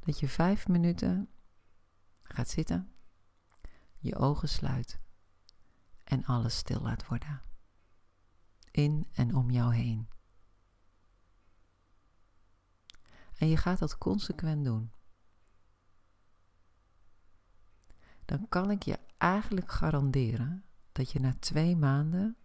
Dat 0.00 0.20
je 0.20 0.28
vijf 0.28 0.68
minuten 0.68 1.28
gaat 2.22 2.48
zitten, 2.48 2.92
je 3.98 4.16
ogen 4.16 4.48
sluit 4.48 5.00
en 6.06 6.24
alles 6.24 6.56
stil 6.56 6.80
laat 6.80 7.06
worden. 7.06 7.42
In 8.70 9.08
en 9.12 9.34
om 9.34 9.50
jou 9.50 9.74
heen. 9.74 10.08
En 13.34 13.48
je 13.48 13.56
gaat 13.56 13.78
dat 13.78 13.98
consequent 13.98 14.64
doen. 14.64 14.92
Dan 18.24 18.48
kan 18.48 18.70
ik 18.70 18.82
je 18.82 18.98
eigenlijk 19.16 19.72
garanderen 19.72 20.64
dat 20.92 21.10
je 21.10 21.20
na 21.20 21.34
twee 21.38 21.76
maanden 21.76 22.36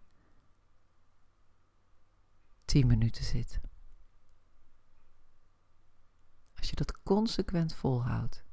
10 2.64 2.86
minuten 2.86 3.24
zit. 3.24 3.60
Als 6.56 6.70
je 6.70 6.76
dat 6.76 7.02
consequent 7.02 7.74
volhoudt, 7.74 8.44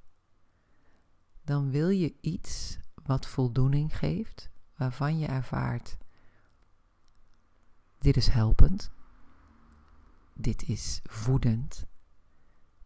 dan 1.43 1.71
wil 1.71 1.89
je 1.89 2.15
iets 2.21 2.77
wat 3.03 3.27
voldoening 3.27 3.97
geeft, 3.97 4.49
waarvan 4.79 5.19
je 5.19 5.27
ervaart: 5.27 5.97
dit 7.97 8.17
is 8.17 8.27
helpend, 8.27 8.91
dit 10.33 10.63
is 10.63 10.99
voedend, 11.03 11.85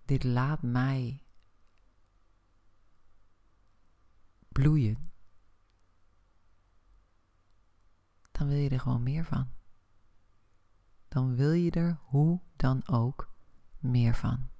dit 0.06 0.24
laat 0.24 0.62
mij 0.62 1.24
bloeien, 4.48 5.12
dan 8.32 8.48
wil 8.48 8.58
je 8.58 8.70
er 8.70 8.80
gewoon 8.80 9.04
meer 9.04 9.26
van. 9.26 9.52
Dan 11.08 11.36
wil 11.36 11.52
je 11.52 11.72
er 11.72 11.98
hoe 12.02 12.42
dan 12.56 12.88
ook 12.88 13.34
meer 13.80 14.16
van. 14.16 14.53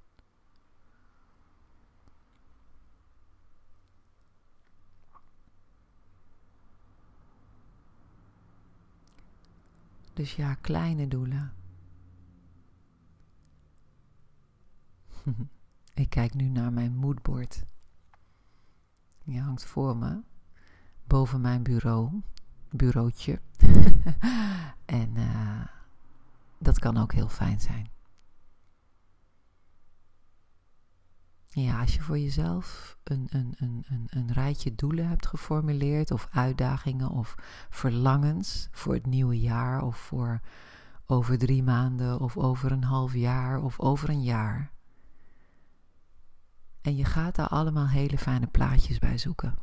Dus 10.14 10.36
ja, 10.36 10.54
kleine 10.54 11.08
doelen. 11.08 11.52
Ik 15.94 16.10
kijk 16.10 16.34
nu 16.34 16.48
naar 16.48 16.72
mijn 16.72 16.96
moodboard. 16.96 17.64
Die 19.24 19.40
hangt 19.40 19.64
voor 19.64 19.96
me, 19.96 20.20
boven 21.06 21.40
mijn 21.40 21.62
bureau, 21.62 22.20
bureautje. 22.70 23.40
en 24.84 25.16
uh, 25.16 25.64
dat 26.58 26.78
kan 26.78 26.96
ook 26.96 27.12
heel 27.12 27.28
fijn 27.28 27.60
zijn. 27.60 27.93
Ja, 31.54 31.80
als 31.80 31.94
je 31.94 32.00
voor 32.02 32.18
jezelf 32.18 32.96
een, 33.04 33.26
een, 33.30 33.54
een, 33.58 33.84
een, 33.88 34.06
een 34.10 34.32
rijtje 34.32 34.74
doelen 34.74 35.08
hebt 35.08 35.26
geformuleerd, 35.26 36.10
of 36.10 36.28
uitdagingen 36.30 37.08
of 37.08 37.34
verlangens 37.70 38.68
voor 38.70 38.94
het 38.94 39.06
nieuwe 39.06 39.40
jaar, 39.40 39.82
of 39.82 39.96
voor 39.96 40.40
over 41.06 41.38
drie 41.38 41.62
maanden, 41.62 42.20
of 42.20 42.36
over 42.36 42.72
een 42.72 42.84
half 42.84 43.14
jaar, 43.14 43.62
of 43.62 43.80
over 43.80 44.08
een 44.08 44.22
jaar. 44.22 44.72
En 46.80 46.96
je 46.96 47.04
gaat 47.04 47.34
daar 47.34 47.48
allemaal 47.48 47.88
hele 47.88 48.18
fijne 48.18 48.46
plaatjes 48.46 48.98
bij 48.98 49.18
zoeken. 49.18 49.58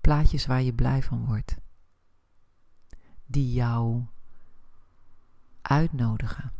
Plaatjes 0.00 0.46
waar 0.46 0.62
je 0.62 0.74
blij 0.74 1.02
van 1.02 1.24
wordt. 1.24 1.56
Die 3.26 3.52
jou 3.52 4.04
uitnodigen 5.62 6.52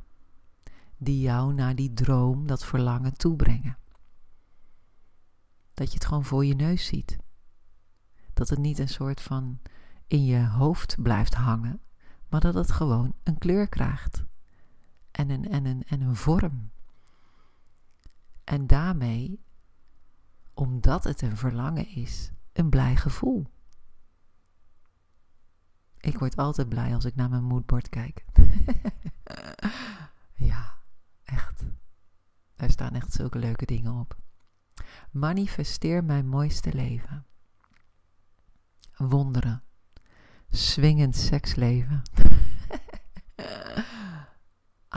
die 0.96 1.20
jou 1.20 1.54
naar 1.54 1.74
die 1.74 1.94
droom, 1.94 2.46
dat 2.46 2.64
verlangen 2.64 3.16
toebrengen. 3.16 3.78
Dat 5.74 5.88
je 5.88 5.94
het 5.94 6.04
gewoon 6.04 6.24
voor 6.24 6.44
je 6.44 6.54
neus 6.54 6.86
ziet. 6.86 7.16
Dat 8.32 8.48
het 8.48 8.58
niet 8.58 8.78
een 8.78 8.88
soort 8.88 9.20
van 9.20 9.60
in 10.06 10.24
je 10.24 10.46
hoofd 10.46 10.96
blijft 11.02 11.34
hangen, 11.34 11.80
maar 12.28 12.40
dat 12.40 12.54
het 12.54 12.70
gewoon 12.70 13.14
een 13.22 13.38
kleur 13.38 13.68
krijgt 13.68 14.24
en 15.10 15.30
een, 15.30 15.48
en 15.48 15.64
een, 15.64 15.84
en 15.86 16.00
een 16.00 16.16
vorm. 16.16 16.70
En 18.44 18.66
daarmee, 18.66 19.44
omdat 20.54 21.04
het 21.04 21.22
een 21.22 21.36
verlangen 21.36 21.88
is, 21.88 22.32
een 22.52 22.68
blij 22.68 22.96
gevoel. 22.96 23.46
Ik 26.00 26.18
word 26.18 26.36
altijd 26.36 26.68
blij 26.68 26.94
als 26.94 27.04
ik 27.04 27.14
naar 27.14 27.28
mijn 27.28 27.44
moodboard 27.44 27.88
kijk. 27.88 28.24
ja. 30.34 30.75
Echt. 31.26 31.64
Daar 32.56 32.70
staan 32.70 32.94
echt 32.94 33.12
zulke 33.12 33.38
leuke 33.38 33.66
dingen 33.66 33.92
op. 33.92 34.16
Manifesteer 35.10 36.04
mijn 36.04 36.28
mooiste 36.28 36.74
leven. 36.74 37.26
Wonderen. 38.96 39.62
Swingend 40.50 41.16
seksleven. 41.16 42.02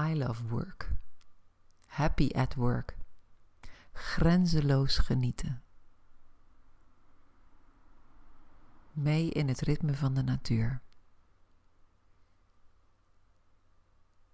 I 0.08 0.16
love 0.16 0.48
work. 0.48 0.92
Happy 1.86 2.30
at 2.36 2.56
work. 2.56 2.98
Grenzeloos 3.92 4.98
genieten. 4.98 5.62
Mee 8.92 9.30
in 9.30 9.48
het 9.48 9.62
ritme 9.62 9.94
van 9.94 10.14
de 10.14 10.24
natuur. 10.24 10.82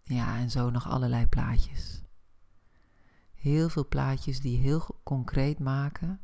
Ja, 0.07 0.37
en 0.37 0.51
zo 0.51 0.69
nog 0.69 0.87
allerlei 0.87 1.27
plaatjes. 1.27 2.03
Heel 3.33 3.69
veel 3.69 3.87
plaatjes 3.87 4.39
die 4.39 4.57
heel 4.57 4.99
concreet 5.03 5.59
maken 5.59 6.21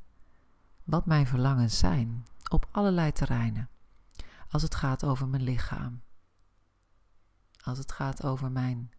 wat 0.84 1.06
mijn 1.06 1.28
verlangens 1.28 1.78
zijn 1.78 2.26
op 2.50 2.68
allerlei 2.72 3.12
terreinen. 3.12 3.70
Als 4.50 4.62
het 4.62 4.76
gaat 4.76 5.04
over 5.04 5.28
mijn 5.28 5.44
lichaam. 5.44 6.02
Als 7.64 7.78
het 7.78 7.92
gaat 7.92 8.24
over 8.24 8.52
mijn 8.52 8.92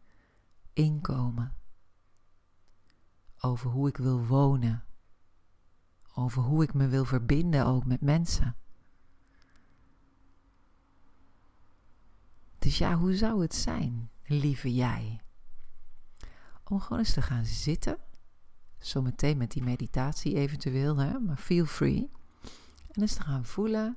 inkomen. 0.72 1.54
Over 3.40 3.70
hoe 3.70 3.88
ik 3.88 3.96
wil 3.96 4.26
wonen. 4.26 4.84
Over 6.14 6.42
hoe 6.42 6.62
ik 6.62 6.74
me 6.74 6.88
wil 6.88 7.04
verbinden 7.04 7.66
ook 7.66 7.84
met 7.84 8.00
mensen. 8.00 8.56
Dus 12.58 12.78
ja, 12.78 12.96
hoe 12.96 13.16
zou 13.16 13.42
het 13.42 13.54
zijn 13.54 14.10
lieve 14.32 14.74
jij. 14.74 15.20
Om 16.64 16.80
gewoon 16.80 16.98
eens 16.98 17.12
te 17.12 17.22
gaan 17.22 17.44
zitten. 17.44 17.96
Zometeen 18.78 19.36
met 19.36 19.50
die 19.50 19.62
meditatie 19.62 20.34
eventueel, 20.34 20.96
hè, 20.96 21.18
maar 21.18 21.36
feel 21.36 21.64
free. 21.64 22.10
En 22.92 23.00
eens 23.00 23.14
te 23.14 23.22
gaan 23.22 23.44
voelen 23.44 23.96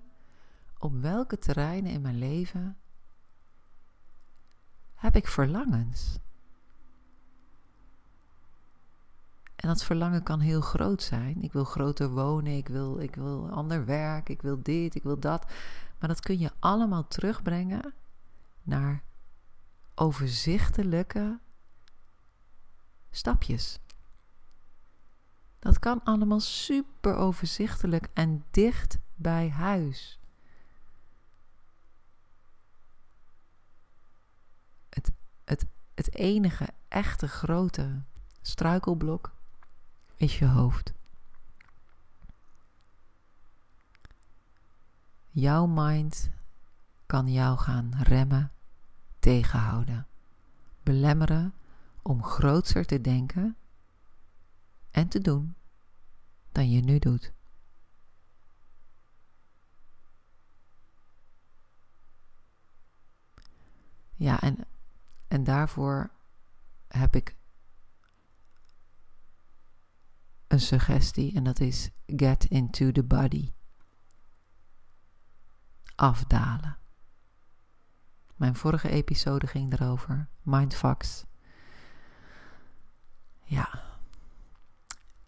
op 0.77 1.01
welke 1.01 1.37
terreinen 1.37 1.91
in 1.91 2.01
mijn 2.01 2.17
leven 2.17 2.77
heb 4.95 5.15
ik 5.15 5.27
verlangens. 5.27 6.19
En 9.55 9.67
dat 9.67 9.83
verlangen 9.83 10.23
kan 10.23 10.39
heel 10.39 10.61
groot 10.61 11.01
zijn. 11.01 11.41
Ik 11.41 11.53
wil 11.53 11.63
groter 11.63 12.09
wonen, 12.09 12.57
ik 12.57 12.67
wil, 12.67 12.99
ik 12.99 13.15
wil 13.15 13.49
ander 13.49 13.85
werk, 13.85 14.29
ik 14.29 14.41
wil 14.41 14.63
dit, 14.63 14.95
ik 14.95 15.03
wil 15.03 15.19
dat. 15.19 15.45
Maar 15.99 16.09
dat 16.09 16.19
kun 16.19 16.39
je 16.39 16.51
allemaal 16.59 17.07
terugbrengen 17.07 17.93
naar 18.63 19.03
overzichtelijke 19.95 21.39
stapjes. 23.11 23.79
Dat 25.59 25.79
kan 25.79 26.03
allemaal 26.03 26.39
super 26.39 27.15
overzichtelijk 27.15 28.07
en 28.13 28.45
dicht 28.51 28.97
bij 29.15 29.49
huis. 29.49 30.19
Het, 34.89 35.11
het, 35.45 35.65
het 35.93 36.15
enige 36.15 36.67
echte 36.87 37.27
grote 37.27 38.01
struikelblok 38.41 39.31
is 40.15 40.39
je 40.39 40.47
hoofd. 40.47 40.93
Jouw 45.29 45.65
mind 45.65 46.29
kan 47.05 47.31
jou 47.31 47.57
gaan 47.57 47.93
remmen 48.03 48.51
tegenhouden, 49.25 50.07
belemmeren 50.83 51.53
om 52.01 52.23
grootser 52.23 52.85
te 52.85 53.01
denken 53.01 53.57
en 54.91 55.07
te 55.07 55.19
doen 55.19 55.55
dan 56.51 56.69
je 56.69 56.81
nu 56.81 56.99
doet. 56.99 57.33
Ja, 64.15 64.41
en, 64.41 64.57
en 65.27 65.43
daarvoor 65.43 66.11
heb 66.87 67.15
ik 67.15 67.35
een 70.47 70.59
suggestie 70.59 71.35
en 71.35 71.43
dat 71.43 71.59
is 71.59 71.89
get 72.05 72.45
into 72.45 72.91
the 72.91 73.03
body. 73.03 73.53
Afdalen. 75.95 76.84
Mijn 78.35 78.55
vorige 78.55 78.89
episode 78.89 79.47
ging 79.47 79.73
erover. 79.73 80.27
Mindfucks. 80.41 81.25
Ja. 83.43 83.83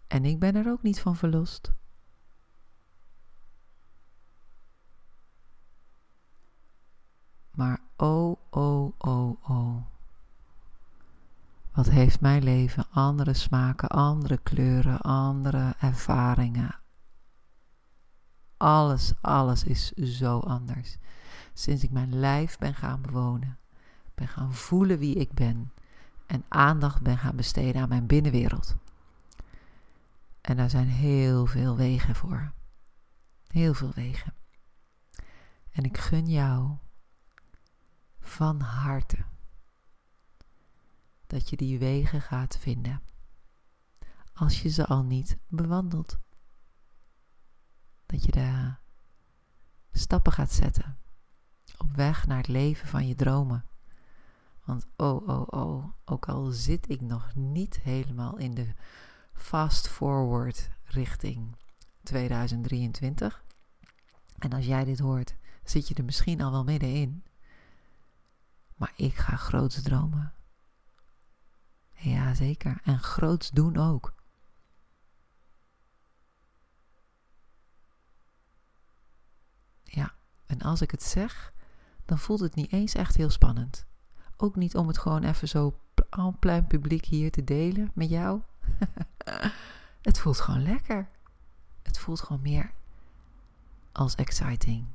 En 0.06 0.24
ik 0.24 0.38
ben 0.38 0.54
er 0.54 0.70
ook 0.70 0.82
niet 0.82 1.00
van 1.00 1.16
verlost. 1.16 1.72
Maar 7.50 7.80
oh, 7.96 8.36
oh, 8.50 8.92
oh, 8.98 9.50
oh. 9.50 9.82
Wat 11.72 11.88
heeft 11.88 12.20
mijn 12.20 12.42
leven 12.42 12.86
andere 12.90 13.34
smaken, 13.34 13.88
andere 13.88 14.38
kleuren, 14.38 15.00
andere 15.00 15.74
ervaringen. 15.78 16.80
Alles, 18.56 19.12
alles 19.20 19.64
is 19.64 19.92
zo 19.92 20.38
anders. 20.38 20.98
Sinds 21.58 21.82
ik 21.82 21.90
mijn 21.90 22.14
lijf 22.14 22.58
ben 22.58 22.74
gaan 22.74 23.02
bewonen, 23.02 23.58
ben 24.14 24.28
gaan 24.28 24.54
voelen 24.54 24.98
wie 24.98 25.14
ik 25.14 25.32
ben 25.32 25.72
en 26.26 26.44
aandacht 26.48 27.02
ben 27.02 27.18
gaan 27.18 27.36
besteden 27.36 27.82
aan 27.82 27.88
mijn 27.88 28.06
binnenwereld. 28.06 28.76
En 30.40 30.56
daar 30.56 30.70
zijn 30.70 30.88
heel 30.88 31.46
veel 31.46 31.76
wegen 31.76 32.14
voor. 32.14 32.52
Heel 33.46 33.74
veel 33.74 33.92
wegen. 33.94 34.34
En 35.70 35.84
ik 35.84 35.98
gun 35.98 36.26
jou 36.26 36.76
van 38.20 38.60
harte 38.60 39.24
dat 41.26 41.50
je 41.50 41.56
die 41.56 41.78
wegen 41.78 42.22
gaat 42.22 42.58
vinden, 42.58 43.02
als 44.32 44.62
je 44.62 44.68
ze 44.68 44.86
al 44.86 45.02
niet 45.02 45.38
bewandelt. 45.48 46.18
Dat 48.06 48.24
je 48.24 48.30
de 48.30 48.74
stappen 49.92 50.32
gaat 50.32 50.52
zetten 50.52 50.98
op 51.78 51.96
weg 51.96 52.26
naar 52.26 52.36
het 52.36 52.48
leven 52.48 52.88
van 52.88 53.06
je 53.06 53.14
dromen. 53.14 53.64
Want 54.64 54.86
oh, 54.96 55.28
oh, 55.28 55.46
oh, 55.46 55.84
ook 56.04 56.28
al 56.28 56.44
zit 56.44 56.90
ik 56.90 57.00
nog 57.00 57.34
niet 57.34 57.80
helemaal 57.80 58.36
in 58.36 58.54
de 58.54 58.74
fast 59.32 59.88
forward 59.88 60.70
richting 60.84 61.56
2023. 62.02 63.44
En 64.38 64.52
als 64.52 64.66
jij 64.66 64.84
dit 64.84 64.98
hoort, 64.98 65.36
zit 65.64 65.88
je 65.88 65.94
er 65.94 66.04
misschien 66.04 66.40
al 66.40 66.50
wel 66.50 66.64
middenin. 66.64 67.24
Maar 68.76 68.92
ik 68.96 69.14
ga 69.14 69.36
groots 69.36 69.82
dromen. 69.82 70.32
Ja, 71.94 72.34
zeker. 72.34 72.80
En 72.84 72.98
groots 72.98 73.50
doen 73.50 73.76
ook. 73.76 74.14
Ja, 79.84 80.14
en 80.46 80.62
als 80.62 80.80
ik 80.80 80.90
het 80.90 81.02
zeg, 81.02 81.52
dan 82.08 82.18
voelt 82.18 82.40
het 82.40 82.54
niet 82.54 82.72
eens 82.72 82.94
echt 82.94 83.16
heel 83.16 83.30
spannend. 83.30 83.86
Ook 84.36 84.56
niet 84.56 84.76
om 84.76 84.86
het 84.86 84.98
gewoon 84.98 85.24
even 85.24 85.48
zo 85.48 85.78
en 86.10 86.36
plein 86.38 86.66
publiek 86.66 87.04
hier 87.04 87.30
te 87.30 87.44
delen 87.44 87.90
met 87.94 88.08
jou. 88.08 88.40
het 90.08 90.18
voelt 90.18 90.40
gewoon 90.40 90.62
lekker. 90.62 91.08
Het 91.82 91.98
voelt 91.98 92.20
gewoon 92.20 92.42
meer 92.42 92.72
als 93.92 94.14
exciting. 94.14 94.86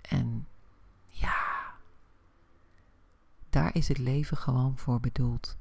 En 0.00 0.46
ja, 1.06 1.36
daar 3.50 3.74
is 3.74 3.88
het 3.88 3.98
leven 3.98 4.36
gewoon 4.36 4.78
voor 4.78 5.00
bedoeld. 5.00 5.56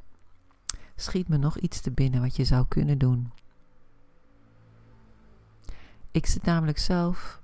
Schiet 0.95 1.27
me 1.27 1.37
nog 1.37 1.57
iets 1.57 1.81
te 1.81 1.91
binnen 1.91 2.21
wat 2.21 2.35
je 2.35 2.45
zou 2.45 2.65
kunnen 2.67 2.97
doen. 2.97 3.31
Ik 6.11 6.25
zit 6.25 6.43
namelijk 6.43 6.77
zelf 6.77 7.40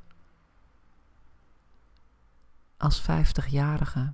als 2.78 3.02
50-jarige 3.02 4.14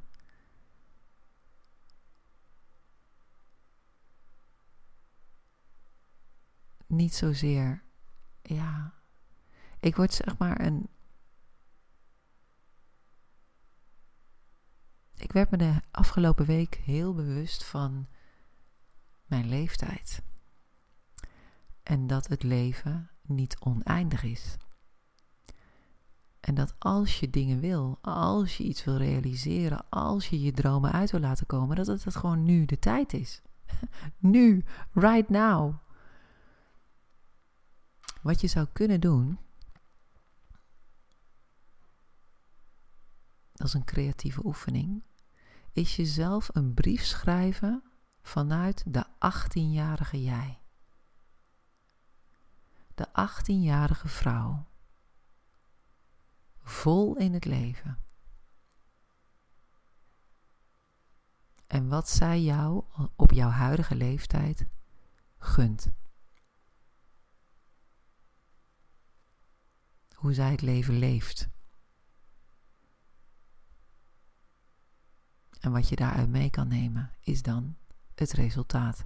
niet 6.94 7.16
zozeer, 7.16 7.84
ja, 8.42 8.94
ik 9.80 9.96
word 9.96 10.14
zeg 10.14 10.38
maar 10.38 10.62
een. 10.62 10.90
Ik 15.16 15.32
werd 15.32 15.52
me 15.52 15.58
de 15.58 15.82
afgelopen 15.92 16.46
week 16.46 16.76
heel 16.76 17.14
bewust 17.14 17.64
van 17.66 18.08
mijn 19.26 19.50
leeftijd. 19.50 20.24
En 21.84 22.08
dat 22.08 22.28
het 22.28 22.44
leven 22.44 23.10
niet 23.22 23.60
oneindig 23.60 24.24
is. 24.24 24.58
En 26.44 26.56
dat 26.56 26.76
als 26.80 27.20
je 27.20 27.30
dingen 27.30 27.60
wil, 27.60 27.98
als 28.02 28.58
je 28.58 28.64
iets 28.64 28.84
wil 28.84 28.98
realiseren, 28.98 29.90
als 29.90 30.30
je 30.30 30.42
je 30.42 30.52
dromen 30.52 30.92
uit 30.92 31.12
wil 31.12 31.20
laten 31.20 31.46
komen, 31.46 31.76
dat 31.76 31.88
het, 31.88 32.16
gewoon 32.16 32.44
nu 32.44 32.66
de 32.66 32.80
tijd 32.80 33.14
is. 33.14 33.42
nu, 34.18 34.66
right 34.94 35.30
now. 35.30 35.76
Wat 38.22 38.42
je 38.42 38.48
zou 38.48 38.68
kunnen 38.74 39.00
doen, 39.00 39.40
als 43.56 43.74
een 43.74 43.86
creatieve 43.86 44.46
oefening, 44.46 45.04
is 45.72 45.96
jezelf 45.96 46.50
een 46.54 46.74
brief 46.74 47.04
schrijven 47.04 47.84
vanuit 48.22 48.84
de 48.88 49.06
18-jarige 49.06 50.24
jij. 50.24 50.62
De 52.96 53.08
18-jarige 53.08 54.08
vrouw. 54.08 54.72
Vol 56.64 57.18
in 57.18 57.34
het 57.34 57.46
leven. 57.46 57.98
En 61.68 61.88
wat 61.88 62.10
zij 62.10 62.42
jou 62.42 62.84
op 63.16 63.32
jouw 63.32 63.50
huidige 63.50 63.96
leeftijd 63.96 64.66
gunt. 65.38 65.92
Hoe 70.14 70.34
zij 70.34 70.52
het 70.52 70.62
leven 70.62 70.98
leeft. 70.98 71.50
En 75.60 75.72
wat 75.72 75.90
je 75.90 75.96
daaruit 75.96 76.30
mee 76.30 76.50
kan 76.50 76.68
nemen 76.68 77.12
is 77.22 77.42
dan 77.42 77.78
het 78.16 78.32
resultaat. 78.32 79.06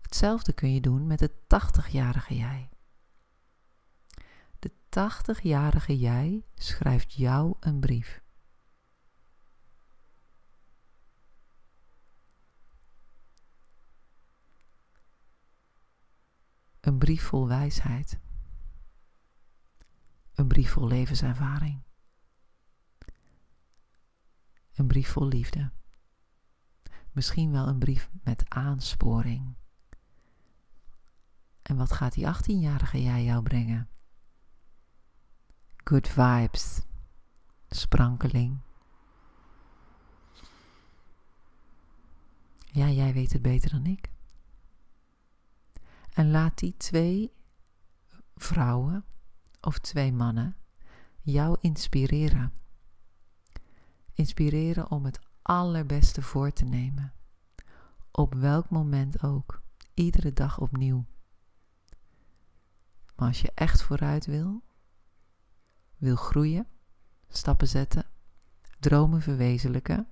Hetzelfde 0.00 0.52
kun 0.52 0.72
je 0.72 0.80
doen 0.80 1.06
met 1.06 1.20
het 1.20 1.32
80-jarige 1.32 2.36
jij. 2.36 2.68
80-jarige 4.96 5.98
jij 5.98 6.44
schrijft 6.54 7.12
jou 7.12 7.56
een 7.60 7.80
brief. 7.80 8.22
Een 16.80 16.98
brief 16.98 17.22
vol 17.22 17.48
wijsheid. 17.48 18.18
Een 20.34 20.48
brief 20.48 20.70
vol 20.70 20.86
levenservaring. 20.86 21.82
Een 24.74 24.86
brief 24.86 25.08
vol 25.08 25.26
liefde. 25.26 25.70
Misschien 27.12 27.52
wel 27.52 27.68
een 27.68 27.78
brief 27.78 28.10
met 28.24 28.48
aansporing. 28.48 29.54
En 31.62 31.76
wat 31.76 31.92
gaat 31.92 32.12
die 32.12 32.26
18-jarige 32.26 33.02
jij 33.02 33.24
jou 33.24 33.42
brengen? 33.42 33.88
Good 35.88 36.08
vibes, 36.08 36.80
sprankeling. 37.68 38.58
Ja, 42.64 42.88
jij 42.88 43.12
weet 43.12 43.32
het 43.32 43.42
beter 43.42 43.70
dan 43.70 43.86
ik. 43.86 44.10
En 46.12 46.30
laat 46.30 46.58
die 46.58 46.76
twee 46.76 47.32
vrouwen 48.34 49.04
of 49.60 49.78
twee 49.78 50.12
mannen 50.12 50.56
jou 51.20 51.56
inspireren. 51.60 52.52
Inspireren 54.12 54.90
om 54.90 55.04
het 55.04 55.20
allerbeste 55.42 56.22
voor 56.22 56.52
te 56.52 56.64
nemen. 56.64 57.12
Op 58.10 58.34
welk 58.34 58.70
moment 58.70 59.22
ook. 59.22 59.62
Iedere 59.94 60.32
dag 60.32 60.58
opnieuw. 60.58 61.04
Maar 63.16 63.28
als 63.28 63.40
je 63.40 63.52
echt 63.54 63.82
vooruit 63.82 64.26
wil, 64.26 64.64
wil 66.06 66.16
groeien, 66.16 66.66
stappen 67.28 67.68
zetten, 67.68 68.04
dromen 68.78 69.22
verwezenlijken, 69.22 70.08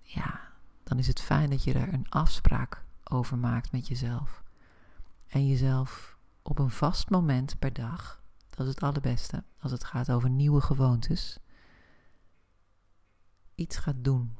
ja, 0.00 0.52
dan 0.84 0.98
is 0.98 1.06
het 1.06 1.20
fijn 1.20 1.50
dat 1.50 1.64
je 1.64 1.72
daar 1.72 1.92
een 1.92 2.08
afspraak 2.08 2.84
over 3.04 3.38
maakt 3.38 3.72
met 3.72 3.88
jezelf. 3.88 4.42
En 5.28 5.46
jezelf 5.46 6.16
op 6.42 6.58
een 6.58 6.70
vast 6.70 7.10
moment 7.10 7.58
per 7.58 7.72
dag, 7.72 8.22
dat 8.50 8.66
is 8.66 8.74
het 8.74 8.82
allerbeste 8.82 9.44
als 9.58 9.72
het 9.72 9.84
gaat 9.84 10.10
over 10.10 10.30
nieuwe 10.30 10.60
gewoontes, 10.60 11.38
iets 13.54 13.76
gaat 13.76 14.04
doen 14.04 14.38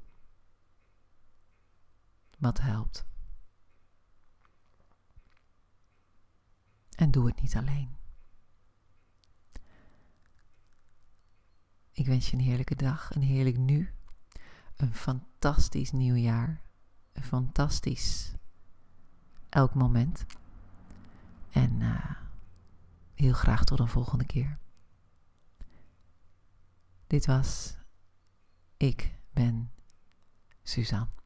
wat 2.39 2.61
helpt. 2.61 3.07
En 6.95 7.11
doe 7.11 7.27
het 7.27 7.41
niet 7.41 7.57
alleen. 7.57 7.98
Ik 11.99 12.07
wens 12.07 12.31
je 12.31 12.37
een 12.37 12.43
heerlijke 12.43 12.75
dag, 12.75 13.15
een 13.15 13.23
heerlijk 13.23 13.57
nu, 13.57 13.91
een 14.77 14.95
fantastisch 14.95 15.91
nieuwjaar, 15.91 16.63
een 17.13 17.23
fantastisch 17.23 18.33
elk 19.49 19.75
moment. 19.75 20.27
En 21.51 21.81
uh, 21.81 22.11
heel 23.15 23.33
graag 23.33 23.65
tot 23.65 23.79
een 23.79 23.89
volgende 23.89 24.27
keer. 24.27 24.59
Dit 27.07 27.27
was 27.27 27.77
Ik 28.77 29.15
ben 29.33 29.71
Suzanne. 30.63 31.18